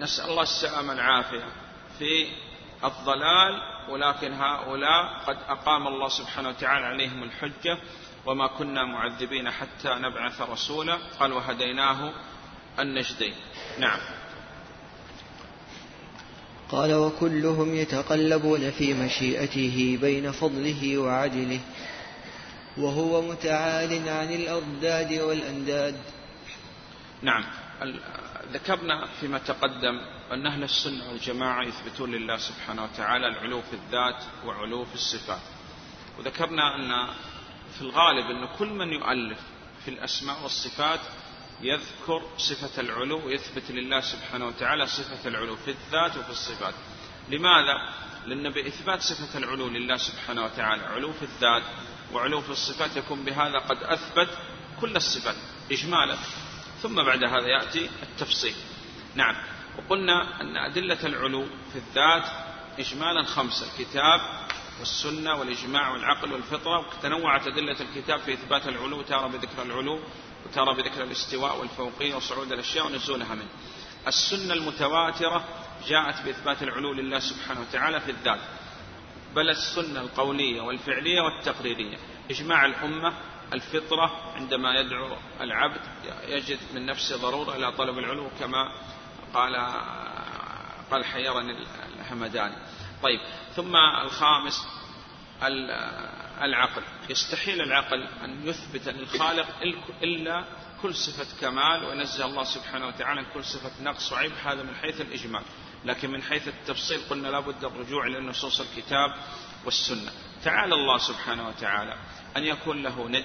[0.00, 1.44] نسأل الله السلامة العافية
[1.98, 2.28] في
[2.84, 7.78] الضلال ولكن هؤلاء قد أقام الله سبحانه وتعالى عليهم الحجة
[8.26, 10.98] وما كنا معذبين حتى نبعث رسولا.
[11.20, 12.12] قال وهديناه
[12.78, 13.34] النجدين
[13.78, 13.98] نعم.
[16.70, 21.60] قال وكلهم يتقلبون في مشيئته بين فضله وعدله
[22.76, 25.96] وهو متعال عن الأضداد والأنداد.
[27.22, 27.44] نعم.
[28.52, 30.00] ذكرنا فيما تقدم
[30.32, 35.40] أن أهل السنة والجماعة يثبتون لله سبحانه وتعالى العلو في الذات وعلو في الصفات.
[36.18, 37.08] وذكرنا أن
[37.76, 39.38] في الغالب أن كل من يؤلف
[39.84, 41.00] في الأسماء والصفات
[41.60, 46.74] يذكر صفة العلو ويثبت لله سبحانه وتعالى صفة العلو في الذات وفي الصفات.
[47.28, 47.74] لماذا؟
[48.26, 51.62] لأن بإثبات صفة العلو لله سبحانه وتعالى علو في الذات
[52.12, 54.28] وعلو في الصفات يكون بهذا قد أثبت
[54.80, 55.36] كل الصفات
[55.72, 56.16] إجمالا.
[56.82, 58.54] ثم بعد هذا يأتي التفصيل.
[59.14, 59.36] نعم
[59.78, 62.24] وقلنا أن أدلة العلو في الذات
[62.78, 64.45] إجمالا خمسة الكتاب
[64.78, 70.00] والسنة والإجماع والعقل والفطرة وتنوعت أدلة الكتاب في إثبات العلو تارة بذكر العلو
[70.46, 73.48] وتارة بذكر الاستواء والفوقية وصعود الأشياء ونزولها منه.
[74.06, 75.44] السنة المتواترة
[75.88, 78.40] جاءت بإثبات العلو لله سبحانه وتعالى في الذات.
[79.34, 81.96] بل السنة القولية والفعلية والتقريرية.
[82.30, 83.12] إجماع الأمة
[83.52, 85.80] الفطرة عندما يدعو العبد
[86.28, 88.72] يجد من نفسه ضرورة إلى طلب العلو كما
[89.34, 89.56] قال
[90.90, 91.66] قال حيرني
[92.00, 92.56] الهمداني.
[93.06, 93.20] طيب
[93.56, 94.66] ثم الخامس
[96.42, 96.82] العقل.
[97.10, 99.46] يستحيل العقل أن يثبت للخالق
[100.02, 100.44] إلا
[100.82, 104.32] كل صفة كمال وينزه الله سبحانه وتعالى كل صفة نقص وعيب.
[104.44, 105.42] هذا من حيث الإجمال.
[105.84, 109.14] لكن من حيث التفصيل قلنا لابد الرجوع إلى نصوص الكتاب
[109.64, 110.10] والسنة.
[110.44, 111.96] تعالى الله سبحانه وتعالى
[112.36, 113.24] أن يكون له ند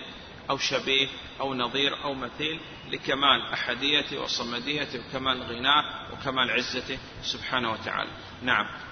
[0.50, 1.08] أو شبيه
[1.40, 2.60] أو نظير أو مثيل
[2.90, 8.10] لكمال أحديته وصمديته وكمال غناه وكمال عزته سبحانه وتعالى.
[8.44, 8.91] نعم.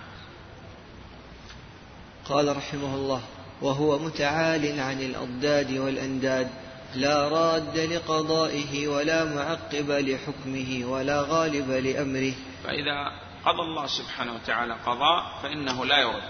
[2.30, 3.22] قال رحمه الله
[3.62, 6.50] وهو متعال عن الأضداد والأنداد
[6.96, 12.34] لا راد لقضائه ولا معقب لحكمه ولا غالب لأمره.
[12.64, 13.12] فإذا
[13.46, 16.30] قضى الله سبحانه وتعالى قضاء فإنه لا يرد.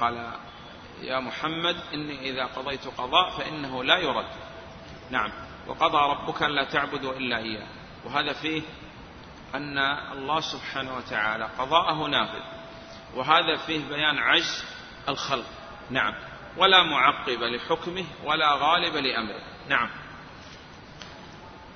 [0.00, 0.32] قال
[1.02, 4.30] يا محمد إني إذا قضيت قضاء فإنه لا يرد.
[5.10, 5.32] نعم.
[5.68, 7.66] وقضى ربك لا تعبدوا إلا إياه.
[8.04, 8.62] وهذا فيه
[9.54, 9.78] أن
[10.12, 12.42] الله سبحانه وتعالى قضاءه نافذ.
[13.14, 14.75] وهذا فيه بيان عجز
[15.08, 15.46] الخلق.
[15.90, 16.14] نعم.
[16.56, 19.42] ولا معقب لحكمه ولا غالب لأمره.
[19.68, 19.90] نعم.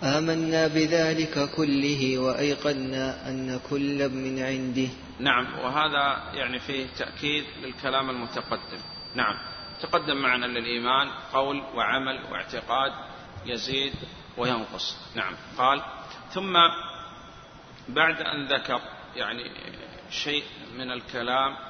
[0.03, 4.89] آمنا بذلك كله وأيقنا أن كل من عنده.
[5.19, 5.59] نعم.
[5.59, 8.81] وهذا يعني فيه تأكيد للكلام المتقدم.
[9.15, 9.39] نعم.
[9.81, 12.93] تقدم معنا للإيمان قول وعمل واعتقاد
[13.47, 13.95] يزيد
[14.37, 14.97] وينقص.
[15.15, 15.35] نعم.
[15.59, 15.83] قال
[16.33, 16.57] ثم
[17.89, 18.81] بعد أن ذكر
[19.17, 19.43] يعني
[20.11, 20.45] شيء
[20.79, 21.70] من الكلام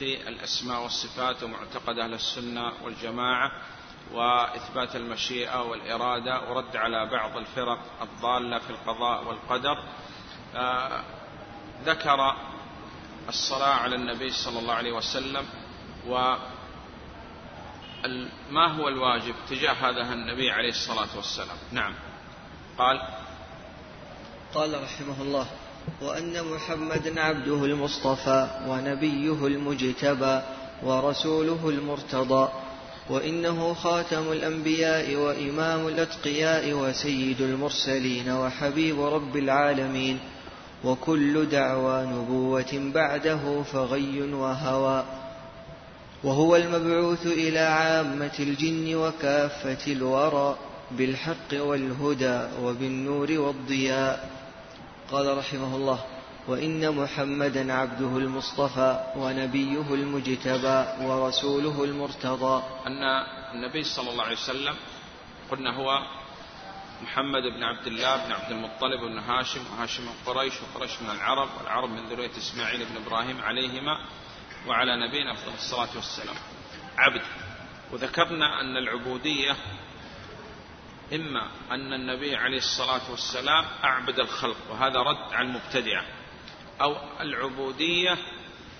[0.00, 3.52] في الأسماء والصفات ومعتقد أهل السنة والجماعة
[4.12, 9.84] وإثبات المشيئة والإرادة ورد على بعض الفرق الضالة في القضاء والقدر.
[10.54, 11.02] آه
[11.84, 12.36] ذكر
[13.28, 15.46] الصلاة على النبي صلى الله عليه وسلم
[16.08, 16.34] و
[18.50, 21.94] ما هو الواجب تجاه هذا النبي عليه الصلاة والسلام؟ نعم.
[22.78, 23.02] قال
[24.54, 25.46] قال رحمه الله
[26.02, 30.40] وأن محمدا عبده المصطفى ونبيه المجتبى
[30.82, 32.48] ورسوله المرتضى
[33.10, 40.18] وإنه خاتم الأنبياء وإمام الأتقياء وسيد المرسلين وحبيب رب العالمين
[40.84, 45.04] وكل دعوى نبوة بعده فغي وهوى.
[46.24, 50.56] وهو المبعوث إلى عامة الجن وكافة الورى
[50.90, 54.39] بالحق والهدى وبالنور والضياء.
[55.12, 56.04] قال رحمه الله
[56.48, 62.62] وإن محمدا عبده المصطفى ونبيه المجتبى ورسوله المرتضى.
[62.86, 63.02] أن
[63.54, 64.76] النبي صلى الله عليه وسلم
[65.50, 65.98] قلنا هو
[67.02, 71.48] محمد بن عبد الله بن عبد المطلب بن هاشم وهاشم من قريش وقريش من العرب
[71.58, 74.06] والعرب من ذرية إسماعيل بن إبراهيم عليهما
[74.66, 76.36] وعلى نبينا أفضل الصلاة والسلام.
[76.98, 77.22] عبد.
[77.92, 79.56] وذكرنا أن العبودية
[81.14, 86.04] إما أن النبي عليه الصلاة والسلام أعبد الخلق وهذا رد على المبتدعة
[86.80, 88.12] أو العبودية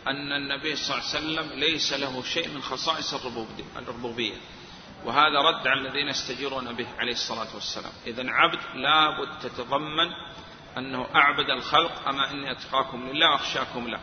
[0.07, 3.15] أن النبي صلى الله عليه وسلم ليس له شيء من خصائص
[3.77, 4.35] الربوبية
[5.05, 7.93] وهذا رد على الذين يستجيرون به عليه الصلاة والسلام.
[8.07, 10.11] إذا عبد لابد تتضمن
[10.79, 14.01] أنه أعبد الخلق أما إني أتقاكم لله وأخشاكم له.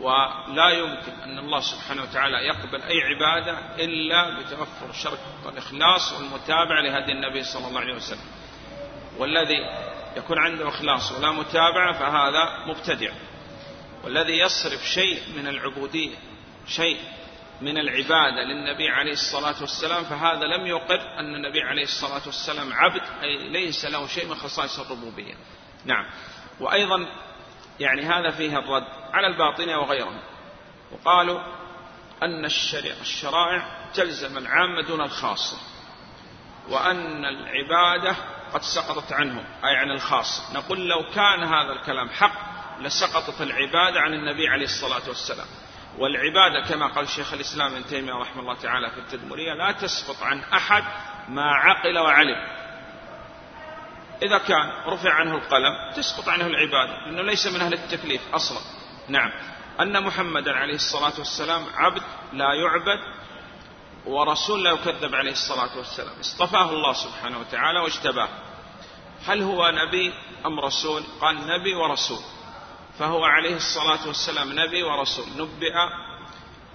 [0.00, 7.12] ولا يمكن أن الله سبحانه وتعالى يقبل أي عبادة إلا بتوفر الشرك والإخلاص والمتابعة لهدي
[7.12, 8.28] النبي صلى الله عليه وسلم.
[9.18, 9.58] والذي
[10.16, 13.12] يكون عنده إخلاص ولا متابعة فهذا مبتدع.
[14.04, 16.16] والذي يصرف شيء من العبودية
[16.66, 16.98] شيء
[17.60, 23.02] من العبادة للنبي عليه الصلاة والسلام فهذا لم يقر أن النبي عليه الصلاة والسلام عبد
[23.22, 25.34] أي ليس له شيء من خصائص الربوبية.
[25.84, 26.06] نعم.
[26.60, 27.06] وأيضا
[27.80, 30.20] يعني هذا فيه الرد على الباطنة وغيرهم
[30.92, 31.40] وقالوا
[32.22, 32.44] أن
[33.00, 35.56] الشرائع تلزم العامة دون الخاصة
[36.68, 38.16] وأن العبادة
[38.54, 44.14] قد سقطت عنهم أي عن الخاص نقول لو كان هذا الكلام حق لسقطت العبادة عن
[44.14, 45.46] النبي عليه الصلاة والسلام.
[45.98, 50.40] والعبادة كما قال شيخ الإسلام ابن تيمية رحمه الله تعالى في التدمرية لا تسقط عن
[50.40, 50.84] أحد
[51.28, 52.36] ما عقل وعلم.
[54.24, 58.58] إذا كان رفع عنه القلم تسقط عنه العبادة لأنه ليس من أهل التكليف أصلا.
[59.08, 59.32] نعم.
[59.80, 62.02] أن محمدا عليه الصلاة والسلام عبد
[62.32, 62.98] لا يعبد
[64.06, 66.20] ورسول لا يكذب عليه الصلاة والسلام.
[66.20, 68.28] اصطفاه الله سبحانه وتعالى واجتباه.
[69.26, 70.14] هل هو نبي
[70.46, 72.20] أم رسول؟ قال نبي ورسول.
[72.98, 75.24] فهو عليه الصلاة والسلام نبي ورسول.
[75.36, 75.74] نبئ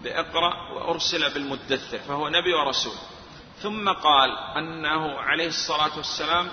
[0.01, 2.95] بإقرأ وأرسل بالمدثر فهو نبي ورسول.
[3.61, 6.47] ثم قال أنه عليه الصلاة والسلام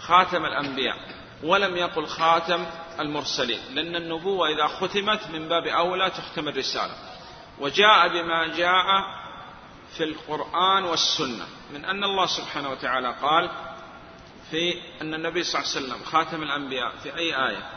[0.00, 0.96] خاتم الأنبياء
[1.42, 2.66] ولم يقل خاتم
[3.00, 6.94] المرسلين لأن النبوة إذا ختمت من باب أولى تختم الرسالة.
[7.58, 8.84] وجاء بما جاء
[9.96, 13.50] في القرآن والسنة من أن الله سبحانه وتعالى قال
[14.50, 17.70] في أن النبي صلى الله عليه وسلم خاتم الأنبياء في أي آية؟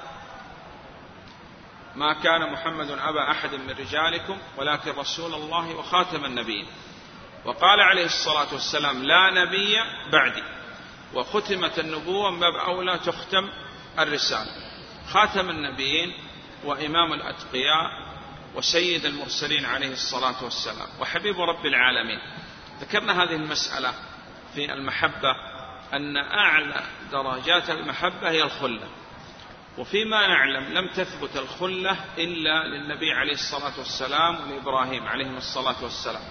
[1.95, 6.67] ما كان محمد أبا أحد من رجالكم ولكن رسول الله وخاتم النبيين.
[7.45, 9.75] وقال عليه الصلاة والسلام لا نبي
[10.11, 10.43] بعدي.
[11.13, 13.49] وختمت النبوة باب أولى تختم
[13.99, 14.51] الرسالة.
[15.07, 16.13] خاتم النبيين
[16.65, 18.11] وإمام الأتقياء
[18.55, 20.87] وسيد المرسلين عليه الصلاة والسلام.
[20.99, 22.19] وحبيب رب العالمين
[22.81, 23.93] ذكرنا هذه المسألة
[24.55, 25.35] في المحبة
[25.93, 28.87] أن أعلى درجات المحبة هي الخلة.
[29.77, 36.23] وفيما نعلم لم تثبت الخلة إلا للنبي عليه الصلاة والسلام ولإبراهيم عليهم الصلاة والسلام.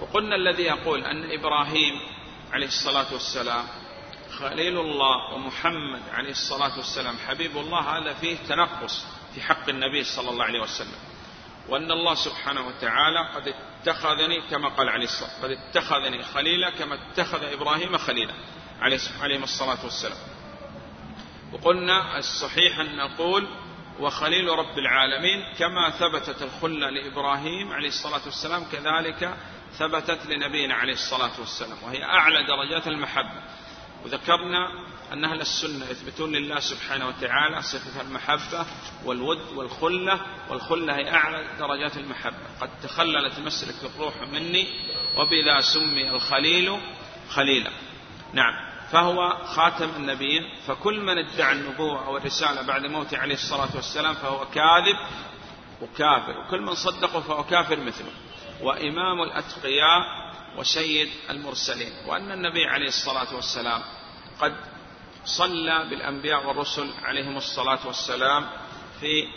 [0.00, 2.00] وقلنا الذي يقول أن إبراهيم
[2.52, 3.64] عليه الصلاة والسلام
[4.40, 10.30] خليل الله ومحمد عليه الصلاة والسلام حبيب الله هذا فيه تنقص في حق النبي صلى
[10.30, 10.98] الله عليه وسلم.
[11.68, 17.44] وأن الله سبحانه وتعالى قد اتخذني كما قال عليه الصلاة قد اتخذني خليلا كما اتخذ
[17.44, 18.34] إبراهيم خليلا
[19.20, 20.18] عليه الصلاة والسلام.
[21.52, 23.48] وقلنا الصحيح أن نقول
[24.00, 29.36] وخليل رب العالمين كما ثبتت الخلة لإبراهيم عليه الصلاة والسلام كذلك
[29.72, 33.59] ثبتت لنبينا عليه الصلاة والسلام وهي أعلى درجات المحبة.
[34.04, 34.70] وذكرنا
[35.12, 38.66] أن أهل السنة يثبتون لله سبحانه وتعالى صفة المحبة
[39.04, 40.20] والود والخلة
[40.50, 42.36] والخلة هي أعلى درجات المحبة.
[42.60, 44.66] قد تخللت مسلك الروح مني
[45.16, 46.78] وبذا سمي الخليل
[47.30, 47.70] خليلا.
[48.32, 48.70] نعم.
[48.92, 54.46] فهو خاتم النبيين فكل من ادعى النبوة أو الرسالة بعد موته عليه الصلاة والسلام فهو
[54.46, 54.96] كاذب
[55.82, 58.12] وكافر وكل من صدقه فهو كافر مثله.
[58.60, 63.82] وإمام الأتقياء وسيد المرسلين وأن النبي عليه الصلاة والسلام
[64.40, 64.56] قد
[65.24, 68.50] صلى بالأنبياء والرسل عليهم الصلاة والسلام
[69.00, 69.28] في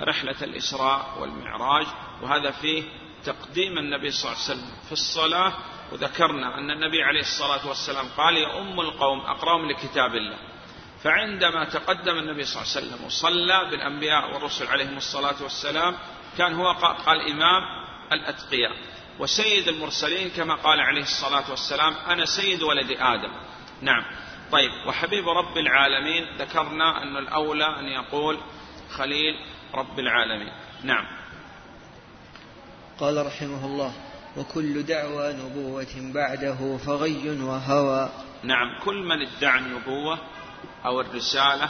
[0.00, 1.86] رحلة الإسراء والمعراج
[2.22, 2.82] وهذا فيه
[3.24, 5.52] تقديم النبي صلى الله عليه وسلم في الصلاة.
[5.92, 10.38] وذكرنا أن النبي عليه الصلاة والسلام قال يا أم القوم أقرأهم لكتاب الله.
[11.02, 15.96] فعندما تقدم النبي صلى الله عليه وسلم وصلى بالأنبياء والرسل عليهم الصلاة والسلام
[16.38, 16.72] كان هو
[17.06, 17.62] قال إمام
[18.12, 18.72] الأتقياء.
[19.18, 23.32] وسيد المرسلين كما قال عليه الصلاة والسلام أنا سيد ولد آدم.
[23.82, 24.04] نعم.
[24.52, 28.38] طيب وحبيب رب العالمين ذكرنا أن الأولى أن يقول
[28.90, 29.34] خليل
[29.74, 30.52] رب العالمين.
[30.82, 31.06] نعم.
[33.00, 33.92] قال رحمه الله
[34.36, 38.10] وكل دعوى نبوة بعده فغي وهوى.
[38.42, 38.80] نعم.
[38.84, 40.18] كل من ادعى النبوة
[40.84, 41.68] أو الرسالة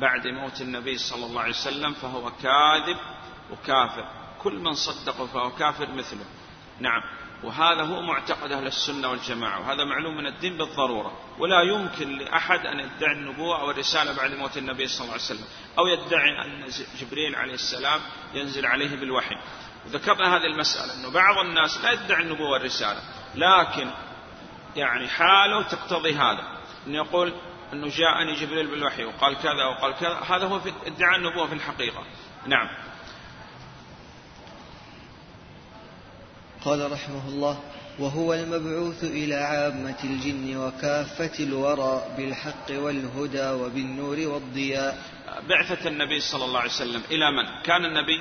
[0.00, 2.96] بعد موت النبي صلى الله عليه وسلم فهو كاذب
[3.52, 4.08] وكافر.
[4.42, 6.24] كل من صدقه فهو كافر مثله.
[6.80, 7.02] نعم.
[7.42, 11.12] وهذا هو معتقد أهل السنة والجماعة وهذا معلوم من الدين بالضرورة.
[11.38, 15.46] ولا يمكن لأحد أن يدعي النبوة أو الرسالة بعد موت النبي صلى الله عليه وسلم
[15.78, 16.64] أو يدعي أن
[17.00, 18.00] جبريل عليه السلام
[18.34, 19.36] ينزل عليه بالوحي.
[19.86, 23.00] وذكرنا هذه المسألة أنه بعض الناس لا يدعي النبوة والرسالة
[23.34, 23.90] لكن
[24.76, 26.58] يعني حاله تقتضي هذا.
[26.86, 27.32] أن يقول
[27.72, 32.04] أنه جاءني جبريل بالوحي وقال كذا وقال كذا هذا هو ادعاء النبوة في الحقيقة.
[32.46, 32.68] نعم.
[36.64, 37.58] قال رحمه الله
[37.98, 45.02] وهو المبعوث إلى عامة الجن وكافة الورى بالحق والهدى وبالنور والضياء
[45.48, 48.18] بعثة النبي صلى الله عليه وسلم إلى من؟ كان النبي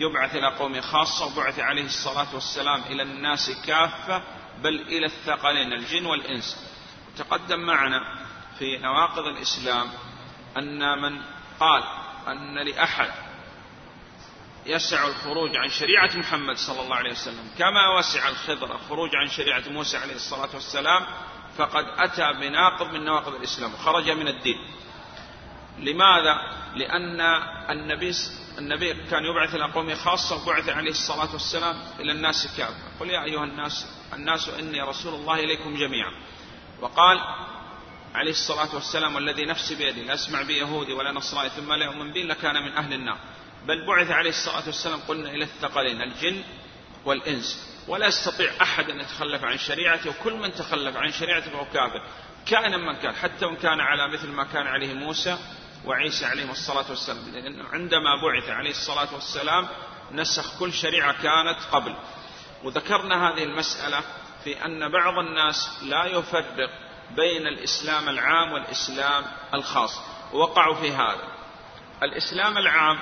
[0.00, 4.22] يبعث إلى قوم خاصة وبعث عليه الصلاة والسلام إلى الناس كافة
[4.62, 6.56] بل إلى الثقلين الجن والإنس
[7.18, 8.00] تقدم معنا
[8.58, 9.88] في نواقض الإسلام
[10.56, 11.20] أن من
[11.60, 11.82] قال
[12.28, 13.10] أن لأحد
[14.70, 17.50] يسع الخروج عن شريعة محمد صلى الله عليه وسلم.
[17.58, 21.06] كما وسع الخضر الخروج عن شريعة موسى عليه الصلاة والسلام
[21.56, 24.58] فقد أتى بناقض من نواقض الإسلام وخرج من الدين.
[25.78, 26.34] لماذا؟
[26.74, 27.20] لأن
[27.70, 28.12] النبي
[28.58, 32.98] النبي كان يبعث إلى قومه خاصة وبعث عليه الصلاة والسلام إلى الناس كافة.
[33.00, 36.12] قل يا أيها الناس الناس إني رسول الله إليكم جميعا.
[36.80, 37.20] وقال
[38.14, 42.22] عليه الصلاة والسلام والذي نفسي بيدي لا أسمع بيهودي ولا نصراني ثم لا يؤمن بي
[42.22, 43.18] لكان من أهل النار.
[43.66, 46.42] بل بعث عليه الصلاة والسلام قلنا إلى الثقلين الجن
[47.04, 47.70] والإنس.
[47.88, 52.02] ولا يستطيع أحد أن يتخلف عن شريعته وكل من تخلف عن شريعته فهو كافر.
[52.46, 55.38] كائنا من كان حتى وإن كان على مثل ما كان عليه موسى
[55.84, 57.18] وعيسى عليهم الصلاة والسلام.
[57.32, 59.68] لأنه عندما بعث عليه الصلاة والسلام
[60.12, 61.94] نسخ كل شريعة كانت قبل.
[62.64, 64.00] وذكرنا هذه المسألة
[64.44, 66.70] في أن بعض الناس لا يفرق
[67.16, 70.00] بين الإسلام العام والإسلام الخاص.
[70.32, 71.28] وقعوا في هذا.
[72.02, 72.98] الإسلام العام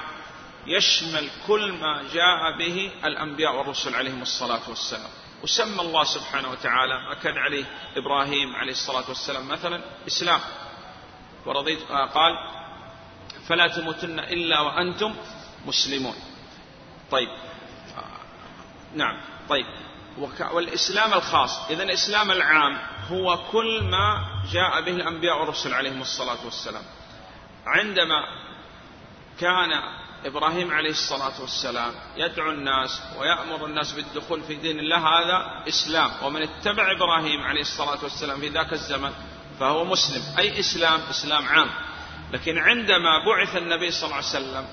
[0.68, 5.10] يشمل كل ما جاء به الأنبياء والرسل عليهم الصلاة والسلام.
[5.42, 7.64] وسمى الله سبحانه وتعالى كان عليه
[7.96, 9.48] إبراهيم عليه الصلاة والسلام.
[9.48, 10.40] مثلا إسلام.
[11.46, 11.82] ورضيت
[12.14, 12.32] قال
[13.48, 15.14] فلا تموتن إلا وأنتم
[15.66, 16.14] مسلمون.
[17.10, 17.28] طيب.
[18.94, 19.20] نعم.
[19.48, 19.66] طيب.
[20.52, 21.70] والإسلام الخاص.
[21.70, 22.78] إذا الإسلام العام
[23.10, 26.82] هو كل ما جاء به الأنبياء والرسل عليهم الصلاة والسلام.
[27.66, 28.24] عندما
[29.40, 29.82] كان
[30.24, 36.10] إبراهيم عليه الصلاة والسلام يدعو الناس ويأمر الناس بالدخول في دين الله هذا إسلام.
[36.22, 39.12] ومن اتبع إبراهيم عليه الصلاة والسلام في ذاك الزمن
[39.60, 40.22] فهو مسلم.
[40.38, 41.70] أي إسلام؟ إسلام عام.
[42.32, 44.66] لكن عندما بعث النبي صلى الله عليه وسلم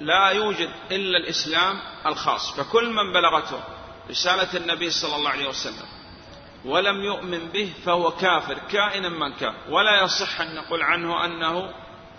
[0.00, 2.50] لا يوجد إلا الإسلام الخاص.
[2.50, 3.60] فكل من بلغته
[4.10, 5.86] رسالة النبي صلى الله عليه وسلم
[6.64, 9.54] ولم يؤمن به فهو كافر كائنا من كان.
[9.68, 11.74] ولا يصح أن نقول عنه أنه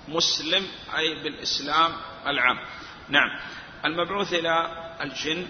[0.08, 1.92] مسلم أي بالإسلام
[2.28, 2.60] العام.
[3.10, 3.40] نعم.
[3.86, 4.68] المبعوث إلى
[5.02, 5.48] الجن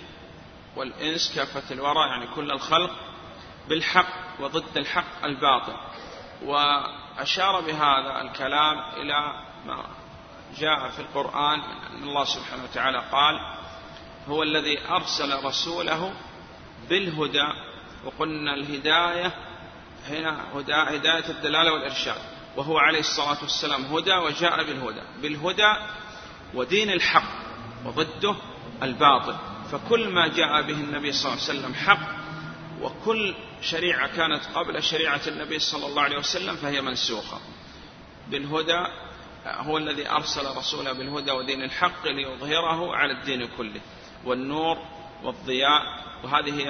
[0.75, 2.91] والإنس كافة الورى يعني كل الخلق
[3.69, 5.75] بالحق وضد الحق الباطل.
[6.43, 9.85] وأشار بهذا الكلام إلى ما
[10.57, 13.39] جاء في القرآن أن الله سبحانه وتعالى قال
[14.27, 16.13] هو الذي أرسل رسوله
[16.89, 17.47] بالهدى.
[18.05, 19.33] وقلنا الهداية
[20.07, 22.30] هنا هداية الدلالة والإرشاد.
[22.57, 25.73] وهو عليه الصلاة والسلام هدى وجاء بالهدى بالهدى
[26.53, 27.31] ودين الحق
[27.85, 28.35] وضده
[28.83, 29.35] الباطل.
[29.71, 32.21] فكل ما جاء به النبي صلى الله عليه وسلم حق
[32.81, 37.39] وكل شريعة كانت قبل شريعة النبي صلى الله عليه وسلم فهي منسوخة.
[38.29, 38.85] بالهدى
[39.45, 43.81] هو الذي أرسل رسوله بالهدى ودين الحق ليظهره على الدين كله
[44.25, 44.77] والنور
[45.23, 45.81] والضياء
[46.23, 46.67] وهذه هي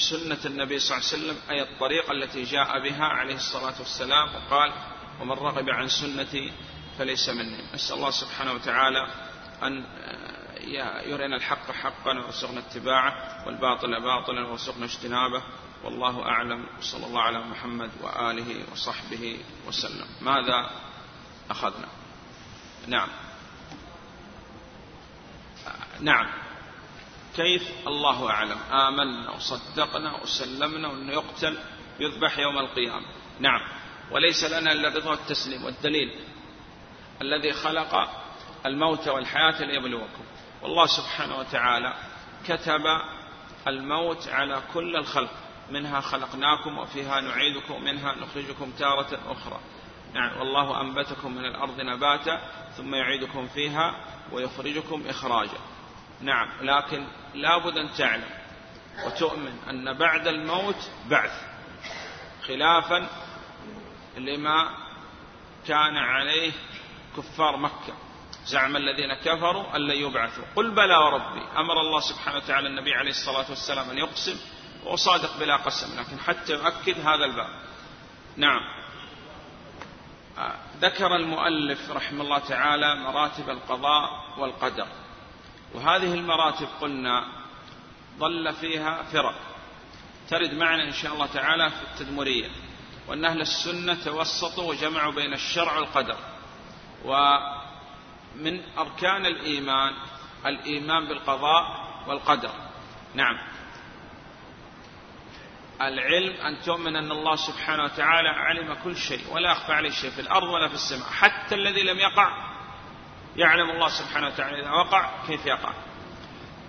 [0.00, 4.72] سنة النبي صلى الله عليه وسلم أي الطريقة التي جاء بها عليه الصلاة والسلام وقال
[5.20, 6.52] ومن رغب عن سنتي
[6.98, 7.74] فليس مني.
[7.74, 9.06] نسأل الله سبحانه وتعالى
[9.62, 9.84] أن
[11.06, 15.42] يرينا الحق حقا ويرزقنا اتباعه والباطل باطلا ويرزقنا اجتنابه.
[15.84, 16.66] والله أعلم.
[16.80, 20.06] صلى الله على محمد وآله وصحبه وسلم.
[20.20, 20.70] ماذا
[21.50, 21.88] أخذنا؟
[22.86, 23.08] نعم.
[26.00, 26.49] نعم.
[27.36, 28.58] كيف؟ الله أعلم.
[28.72, 31.58] آمنا وصدقنا وسلمنا وأنه يقتل
[32.00, 33.06] يذبح يوم القيامة.
[33.40, 33.60] نعم.
[34.10, 36.20] وليس لنا إلا الرضا والتسليم والدليل
[37.22, 38.08] الذي خلق
[38.66, 40.24] الموت والحياة ليبلوكم.
[40.62, 41.94] والله سبحانه وتعالى
[42.48, 42.82] كتب
[43.68, 45.30] الموت على كل الخلق.
[45.70, 49.60] منها خلقناكم وفيها نعيدكم ومنها نخرجكم تارة أخرى.
[50.14, 50.38] نعم.
[50.38, 52.40] والله أنبتكم من الأرض نباتا
[52.76, 53.94] ثم يعيدكم فيها
[54.32, 55.58] ويخرجكم إخراجا.
[56.20, 56.48] نعم.
[56.62, 58.30] لكن لابد أن تعلم
[59.06, 61.42] وتؤمن أن بعد الموت بعث.
[62.46, 63.08] خلافا
[64.16, 64.70] لما
[65.68, 66.52] كان عليه
[67.16, 67.94] كفار مكة.
[68.46, 70.44] زعم الذين كفروا أن لن يبعثوا.
[70.56, 71.42] قل بلى وربي.
[71.56, 74.36] أمر الله سبحانه وتعالى النبي عليه الصلاة والسلام أن يقسم.
[74.84, 77.50] وصادق بلا قسم لكن حتى يؤكد هذا الباب.
[78.36, 78.60] نعم.
[80.80, 84.86] ذكر المؤلف رحمه الله تعالى مراتب القضاء والقدر.
[85.74, 87.24] وهذه المراتب قلنا
[88.18, 89.34] ضل فيها فرق.
[90.28, 92.48] ترد معنا إن شاء الله تعالى في التدمرية.
[93.08, 96.16] وأن أهل السنة توسطوا وجمعوا بين الشرع والقدر.
[97.04, 99.94] ومن أركان الإيمان
[100.46, 101.64] الإيمان بالقضاء
[102.06, 102.50] والقدر.
[103.14, 103.38] نعم.
[105.80, 110.20] العلم أن تؤمن أن الله سبحانه وتعالى علم كل شيء ولا أخفى عليه شيء في
[110.20, 112.49] الأرض ولا في السماء حتى الذي لم يقع
[113.36, 115.72] يعلم الله سبحانه وتعالى إذا وقع كيف يقع.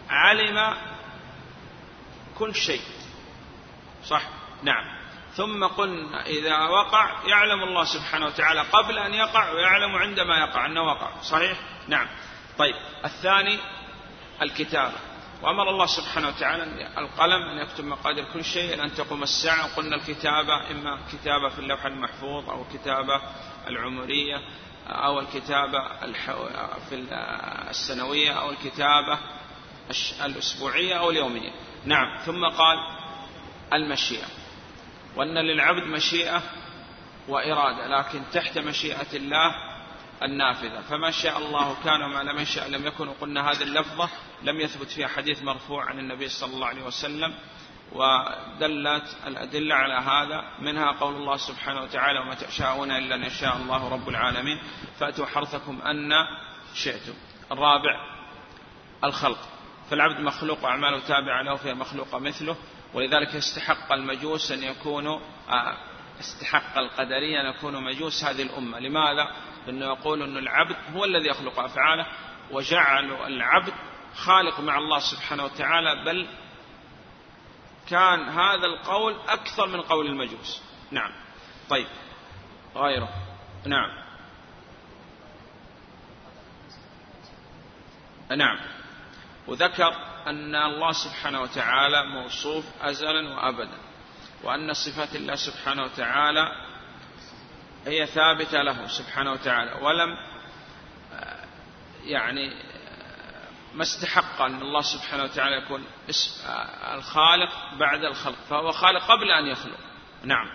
[0.10, 0.78] علم
[2.40, 2.82] كل شيء.
[4.06, 4.22] صح؟
[4.64, 5.02] نعم.
[5.34, 10.82] ثم قلنا إذا وقع يعلم الله سبحانه وتعالى قبل أن يقع ويعلم عندما يقع أنه
[10.82, 11.22] وقع.
[11.22, 11.58] صحيح؟
[11.88, 12.08] نعم.
[12.58, 12.76] طيب.
[13.06, 13.60] الثاني
[14.42, 14.98] الكتابة.
[15.42, 16.64] وأمر الله سبحانه وتعالى
[16.98, 19.66] القلم أن يكتب مقادير كل شيء أن تقوم الساعة.
[19.66, 23.22] وقلنا الكتابة إما كتابة في اللوح المحفوظ أو كتابة
[23.68, 24.42] العمرية.
[24.92, 25.80] أو الكتابة
[26.90, 26.96] في
[27.70, 29.20] السنوية أو الكتابة
[30.26, 31.52] الأسبوعية أو اليومية.
[31.86, 32.18] نعم.
[32.26, 32.78] ثم قال
[33.74, 34.28] المشيئة.
[35.16, 36.44] وأن للعبد مشيئة
[37.28, 39.56] وإرادة لكن تحت مشيئة الله
[40.24, 40.82] النافذة.
[40.82, 44.10] فما شاء الله كان وما لم يشاء لم يكن وقلنا هذه اللفظة
[44.44, 47.36] لم يثبت فيها حديث مرفوع عن النبي صلى الله عليه وسلم.
[47.92, 53.90] ودلت الأدلة على هذا منها قول الله سبحانه وتعالى وما تشاءون إلا أن يشاء الله
[53.90, 54.60] رب العالمين
[55.00, 56.12] فأتوا حرثكم أن
[56.74, 57.14] شئتم.
[57.52, 58.06] الرابع
[59.04, 59.40] الخلق.
[59.90, 62.56] فالعبد مخلوق وأعماله تابعة له فهي مخلوقة مثله.
[62.94, 65.20] ولذلك استحق المجوس أن يكونوا
[65.50, 65.78] آه،
[66.20, 68.80] استحق القدرية أن يكونوا مجوس هذه الأمة.
[68.80, 69.32] لماذا؟
[69.68, 72.06] لأنه يقول أن العبد هو الذي يخلق أفعاله
[72.52, 73.74] وجعلوا العبد
[74.16, 76.28] خالق مع الله سبحانه وتعالى بل
[77.88, 80.62] كان هذا القول أكثر من قول المجوس.
[80.92, 81.12] نعم.
[81.70, 81.88] طيب.
[82.76, 83.10] غيره.
[83.66, 83.90] نعم.
[88.38, 88.60] نعم.
[89.48, 89.94] وذكر
[90.28, 93.78] أن الله سبحانه وتعالى موصوف أزلا وأبدا
[94.44, 96.52] وأن صفات الله سبحانه وتعالى
[97.86, 99.72] هي ثابتة له سبحانه وتعالى.
[99.72, 100.18] ولم
[102.04, 102.54] يعني
[103.76, 105.86] ما استحق أن الله سبحانه وتعالى يكون
[106.94, 107.50] الخالق
[107.80, 109.80] بعد الخلق فهو خالق قبل أن يخلق.
[110.24, 110.48] نعم.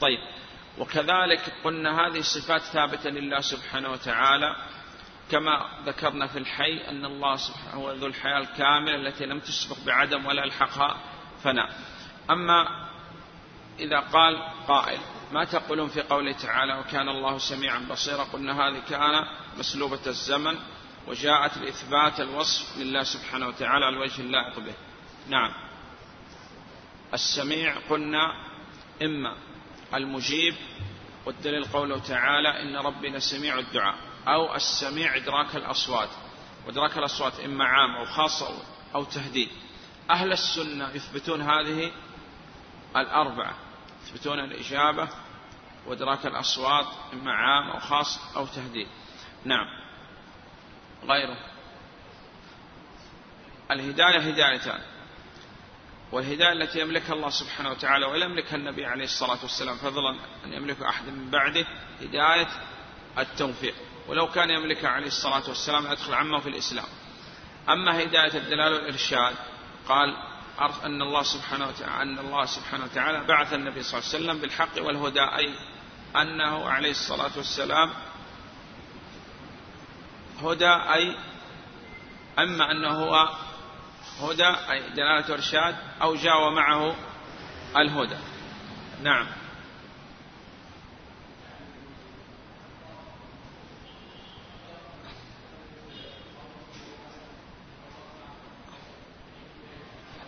[0.00, 0.18] طيب.
[0.78, 4.56] وكذلك قلنا هذه الصفات ثابتة لله سبحانه وتعالى
[5.30, 10.26] كما ذكرنا في الحي أن الله سبحانه هو ذو الحياة الكاملة التي لم تسبق بعدم
[10.26, 10.96] ولا ألحقها
[11.44, 11.70] فناء
[12.30, 12.88] أما
[13.80, 14.98] إذا قال قائل
[15.32, 19.24] ما تقولون في قوله تعالى وكان الله سميعا بصيرا؟ قلنا هذه كان
[19.58, 20.58] مسلوبة الزمن
[21.06, 24.74] وجاءت لإثبات الوصف لله سبحانه وتعالى على الوجه اللائق به.
[25.28, 25.52] نعم.
[27.14, 28.32] السميع قلنا
[29.02, 29.36] إما
[29.94, 30.54] المجيب
[31.26, 33.94] والدليل قوله تعالى إن ربي لسميع الدعاء
[34.28, 36.08] أو السميع إدراك الأصوات.
[36.66, 38.42] وإدراك الأصوات إما عام أو خاص
[38.94, 39.48] أو تهديد.
[40.10, 41.92] أهل السنة يثبتون هذه
[42.96, 43.54] الأربعة.
[44.06, 45.08] يثبتون الإجابة
[45.86, 48.88] وإدراك الأصوات إما عام أو خاص أو تهديد.
[49.44, 49.81] نعم.
[51.08, 51.36] غيره.
[53.70, 54.80] الهداية هدايتان.
[56.12, 60.82] والهداية التي يملكها الله سبحانه وتعالى ولا يملكها النبي عليه الصلاة والسلام فضلا أن يملك
[60.82, 61.66] أحد من بعده
[62.00, 62.48] هداية
[63.18, 63.74] التوفيق.
[64.08, 66.86] ولو كان يملكها عليه الصلاة والسلام يدخل عمه في الإسلام.
[67.68, 69.34] أما هداية الدلال والإرشاد
[69.88, 70.16] قال
[70.84, 74.82] أن الله سبحانه وتعالى أن الله سبحانه وتعالى بعث النبي صلى الله عليه وسلم بالحق
[74.82, 75.54] والهدى أي
[76.16, 77.90] أنه عليه الصلاة والسلام
[80.42, 81.16] هدى أي
[82.38, 83.28] أما أنه هو
[84.20, 86.94] هدى أي دلالة إرشاد أو جاء معه
[87.76, 88.16] الهدى.
[89.02, 89.26] نعم.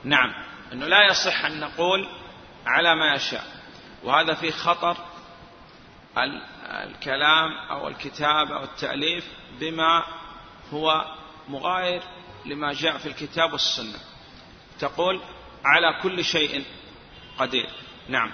[0.05, 0.35] نعم.
[0.73, 2.09] أنه لا يصح أن نقول
[2.67, 3.45] على ما يشاء.
[4.03, 4.97] وهذا في خطر
[6.65, 9.25] الكلام أو الكتاب أو التأليف
[9.61, 10.05] بما
[10.73, 11.15] هو
[11.49, 12.03] مغاير
[12.47, 13.99] لما جاء في الكتاب والسنة.
[14.81, 15.21] تقول
[15.65, 16.65] على كل شيء
[17.39, 17.69] قدير.
[18.09, 18.33] نعم.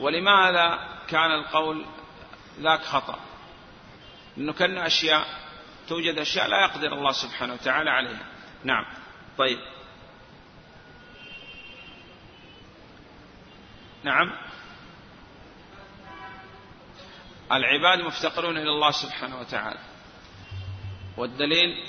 [0.00, 1.86] ولماذا كان القول
[2.60, 3.18] ذاك خطأ؟
[4.36, 5.26] لأنه كان أشياء
[5.88, 8.26] توجد أشياء لا يقدر الله سبحانه وتعالى عليها.
[8.64, 8.84] نعم.
[9.38, 9.58] طيب.
[14.04, 14.45] نعم.
[17.52, 19.80] العباد مفتقرون إلى الله سبحانه وتعالى.
[21.16, 21.86] والدليل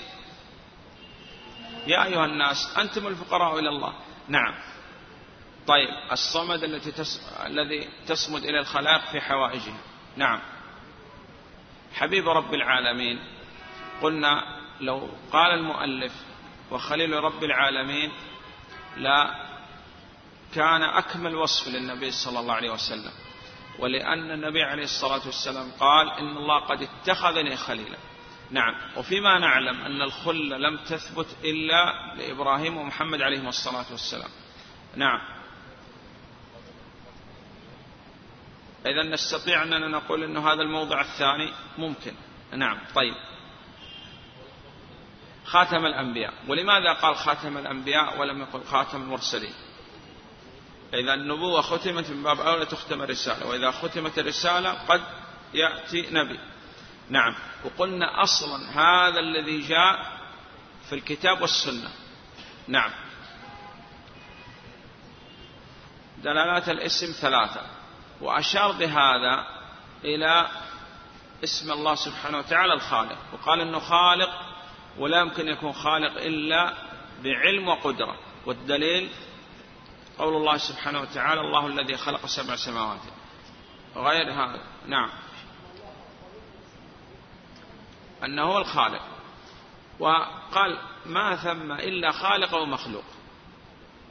[1.87, 3.93] يا أيها الناس أنتم الفقراء إلى الله.
[4.27, 4.53] نعم.
[5.67, 7.21] طيب الصمد التي تس...
[7.45, 9.77] الذي تصمد إلى الخلائق في حوائجهم
[10.15, 10.41] نعم.
[11.93, 13.19] حبيب رب العالمين
[14.01, 14.43] قلنا
[14.81, 16.13] لو قال المؤلف
[16.71, 18.11] وخليل رب العالمين
[18.97, 19.47] لا
[20.55, 23.11] كان أكمل وصف للنبي صلى الله عليه وسلم.
[23.79, 27.97] ولأن النبي عليه الصلاة والسلام قال إن الله قد اتخذني خليلا.
[28.51, 28.75] نعم.
[28.97, 34.29] وفيما نعلم أن الخلة لم تثبت إلا لإبراهيم ومحمد عليهم الصلاة والسلام.
[34.95, 35.21] نعم.
[38.85, 42.13] إذا نستطيع أننا نقول أن هذا الموضع الثاني ممكن.
[42.51, 42.79] نعم.
[42.95, 43.15] طيب.
[45.45, 46.33] خاتم الأنبياء.
[46.47, 49.53] ولماذا قال خاتم الأنبياء ولم يقل خاتم المرسلين؟
[50.93, 55.01] إذا النبوة ختمت من باب أولى تختم الرسالة وإذا ختمت الرسالة قد
[55.53, 56.39] يأتي نبي.
[57.09, 57.35] نعم.
[57.63, 60.17] وقلنا أصلا هذا الذي جاء
[60.89, 61.89] في الكتاب والسنة.
[62.67, 62.91] نعم.
[66.23, 67.61] دلالات الاسم ثلاثة.
[68.21, 69.47] وأشار بهذا
[70.03, 70.47] إلى
[71.43, 73.17] اسم الله سبحانه وتعالى الخالق.
[73.33, 74.29] وقال أنه خالق
[74.97, 76.73] ولا يمكن يكون خالق إلا
[77.23, 78.19] بعلم وقدرة.
[78.45, 79.09] والدليل
[80.19, 82.99] قول الله سبحانه وتعالى الله الذي خلق سبع سماوات.
[83.95, 85.09] غير هذا نعم.
[88.23, 89.01] أنه هو الخالق.
[89.99, 93.03] وقال ما ثم إلا خالق ومخلوق.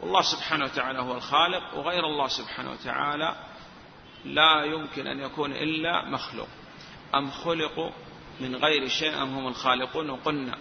[0.00, 3.36] والله سبحانه وتعالى هو الخالق وغير الله سبحانه وتعالى
[4.24, 6.48] لا يمكن أن يكون إلا مخلوق.
[7.14, 7.90] أم خلقوا
[8.40, 10.58] من غير شيء أم هم الخالقون؟ وقلنا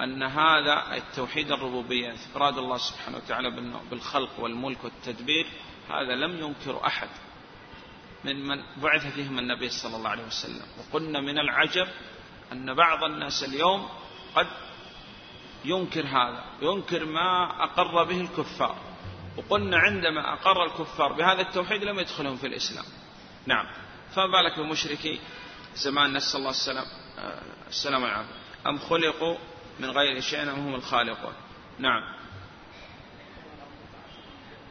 [0.00, 3.50] أن هذا التوحيد الربوبية إفراد الله سبحانه وتعالى
[3.90, 5.46] بالخلق والملك والتدبير
[5.90, 7.08] هذا لم ينكر أحد
[8.24, 10.66] من من بعث فيهم النبي صلى الله عليه وسلم.
[10.78, 11.86] وقلنا من العجب
[12.52, 13.88] أن بعض الناس اليوم
[14.34, 14.46] قد
[15.64, 18.76] ينكر هذا ينكر ما أقر به الكفار.
[19.36, 22.84] وقلنا عندما أقر الكفار بهذا التوحيد لم يدخلهم في الإسلام.
[23.46, 23.66] نعم.
[24.14, 25.20] فما بالك بمشركي؟
[25.74, 26.86] زمان نسأل الله السلام
[27.18, 28.34] آه، السلام والعافية
[28.66, 29.36] أم خلقوا
[29.78, 31.32] من غير شيء أم هم الخالقون.
[31.78, 32.02] نعم.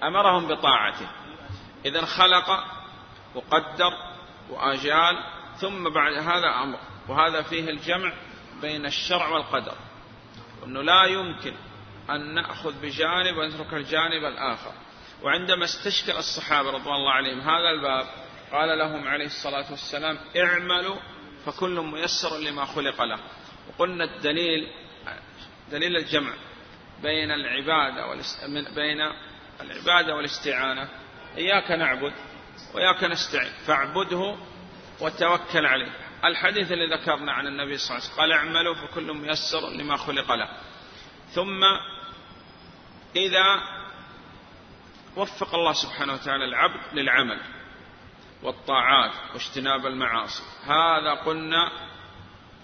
[0.03, 1.07] أمرهم بطاعته.
[1.85, 2.63] إذا خلق
[3.35, 3.91] وقدر
[4.49, 5.23] وأجال
[5.57, 6.79] ثم بعد هذا أمر.
[7.07, 8.13] وهذا فيه الجمع
[8.61, 9.75] بين الشرع والقدر.
[10.65, 11.53] أنه لا يمكن
[12.09, 14.71] أن نأخذ بجانب ونترك الجانب الآخر.
[15.23, 18.07] وعندما استشكل الصحابة رضوان الله عليهم هذا الباب
[18.51, 20.95] قال لهم عليه الصلاة والسلام اعملوا
[21.45, 23.19] فكل ميسر لما خلق له
[23.69, 24.67] وقلنا الدليل
[25.73, 26.33] دليل الجمع
[27.01, 28.23] بين العبادة
[28.75, 29.01] بين
[29.61, 30.89] العبادة والاستعانة.
[31.37, 32.13] إياك نعبد
[32.73, 34.35] وإياك نستعين فاعبده
[35.01, 35.91] وتوكل عليه.
[36.25, 40.31] الحديث اللي ذكرنا عن النبي صلى الله عليه وسلم قال اعملوا فكل ميسر لما خلق
[40.31, 40.49] له.
[41.29, 41.63] ثم
[43.15, 43.61] إذا
[45.15, 47.41] وفق الله سبحانه وتعالى العبد للعمل
[48.43, 51.71] والطاعات واجتناب المعاصي هذا قلنا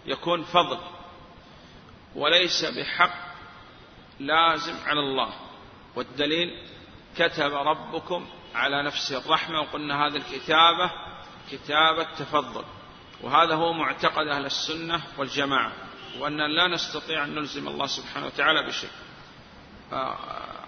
[0.06, 0.99] يكون فضل.
[2.15, 3.30] وليس بحق
[4.19, 5.34] لازم على الله.
[5.95, 6.57] والدليل
[7.18, 10.91] كتب ربكم على نفسه الرحمة وقلنا هذه الكتابة
[11.52, 12.64] كتابة تفضل
[13.22, 15.72] وهذا هو معتقد أهل السنة والجماعة
[16.19, 18.90] وأن لا نستطيع أن نلزم الله سبحانه وتعالى بشيء.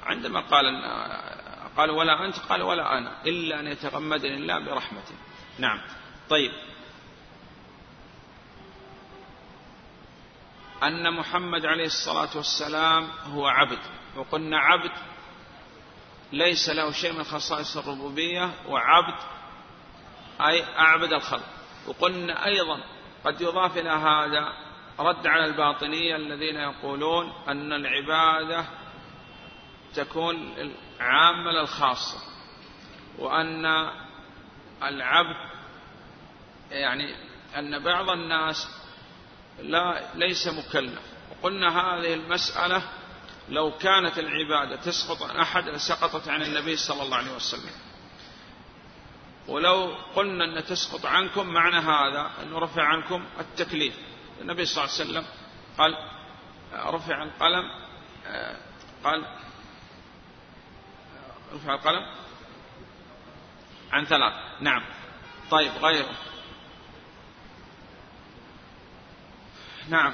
[0.03, 0.65] عندما قال
[1.77, 5.15] قال ولا أنت قال ولا أنا إلا أن يتغمدني الله برحمته.
[5.59, 5.81] نعم.
[6.30, 6.51] طيب.
[10.84, 13.80] أن محمد عليه الصلاة والسلام هو عبد
[14.16, 14.91] وقلنا عبد
[16.32, 19.20] ليس له شيء من خصائص الربوبية وعبد
[20.41, 21.45] أي أعبد الخلق.
[21.88, 22.84] وقلنا أيضا
[23.26, 24.53] قد يضاف إلى هذا
[24.99, 28.66] رد على الباطنية الذين يقولون أن العبادة
[29.95, 30.53] تكون
[30.99, 32.18] عامة للخاصة
[33.20, 33.66] وأن
[34.84, 35.36] العبد
[36.72, 37.16] يعني
[37.58, 38.81] أن بعض الناس
[39.60, 41.02] لا ليس مكلف.
[41.32, 42.84] وقلنا هذه المسألة
[43.49, 47.72] لو كانت العبادة تسقط عن أحد لسقطت عن النبي صلى الله عليه وسلم.
[49.48, 53.98] ولو قلنا أن تسقط عنكم معنى هذا أنه رفع عنكم التكليف.
[54.41, 55.26] النبي صلى الله عليه وسلم
[55.78, 55.98] قال
[56.73, 57.64] رفع القلم
[59.03, 59.26] قال
[61.53, 62.06] رفع القلم
[63.91, 64.34] عن ثلاث.
[64.61, 64.84] نعم.
[65.52, 66.15] طيب غيره.
[69.90, 70.14] نعم.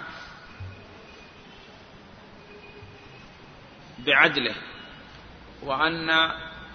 [4.00, 4.56] بعدله.
[5.64, 6.10] وأن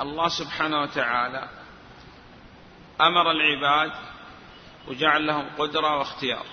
[0.01, 1.49] الله سبحانه وتعالى
[3.01, 3.93] أمر العباد
[4.89, 6.47] وجعل لهم قدرة واختيار.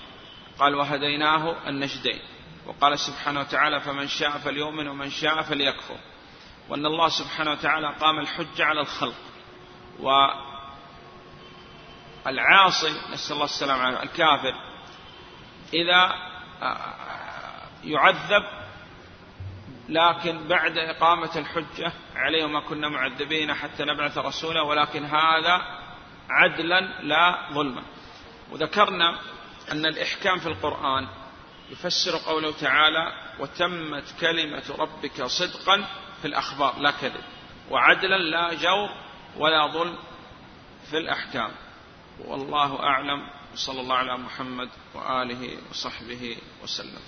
[0.59, 2.21] قال وهديناه النجدين
[2.65, 5.97] وقال سبحانه وتعالى فمن شاء فليؤمن ومن شاء فليكفر
[6.69, 9.15] وأن الله سبحانه وتعالى قام الحجة على الخلق.
[12.25, 14.53] والعاصي نسأل الله السلامة الكافر
[15.73, 16.28] إذا
[17.83, 18.43] يعذب
[19.89, 25.61] لكن بعد إقامة الحجة عليه ما كنا معذبين حتى نبعث رسولا ولكن هذا
[26.29, 27.83] عدلا لا ظلما.
[28.51, 29.19] وذكرنا
[29.71, 31.07] أن الإحكام في القرآن
[31.69, 35.85] يفسر قوله تعالى وتمت كلمة ربك صدقا
[36.21, 37.23] في الأخبار لا كذب.
[37.69, 38.89] وعدلا لا جور
[39.37, 39.97] ولا ظلم
[40.89, 41.51] في الأحكام.
[42.25, 47.01] والله أعلم صلى الله على محمد وآله وصحبه وسلم.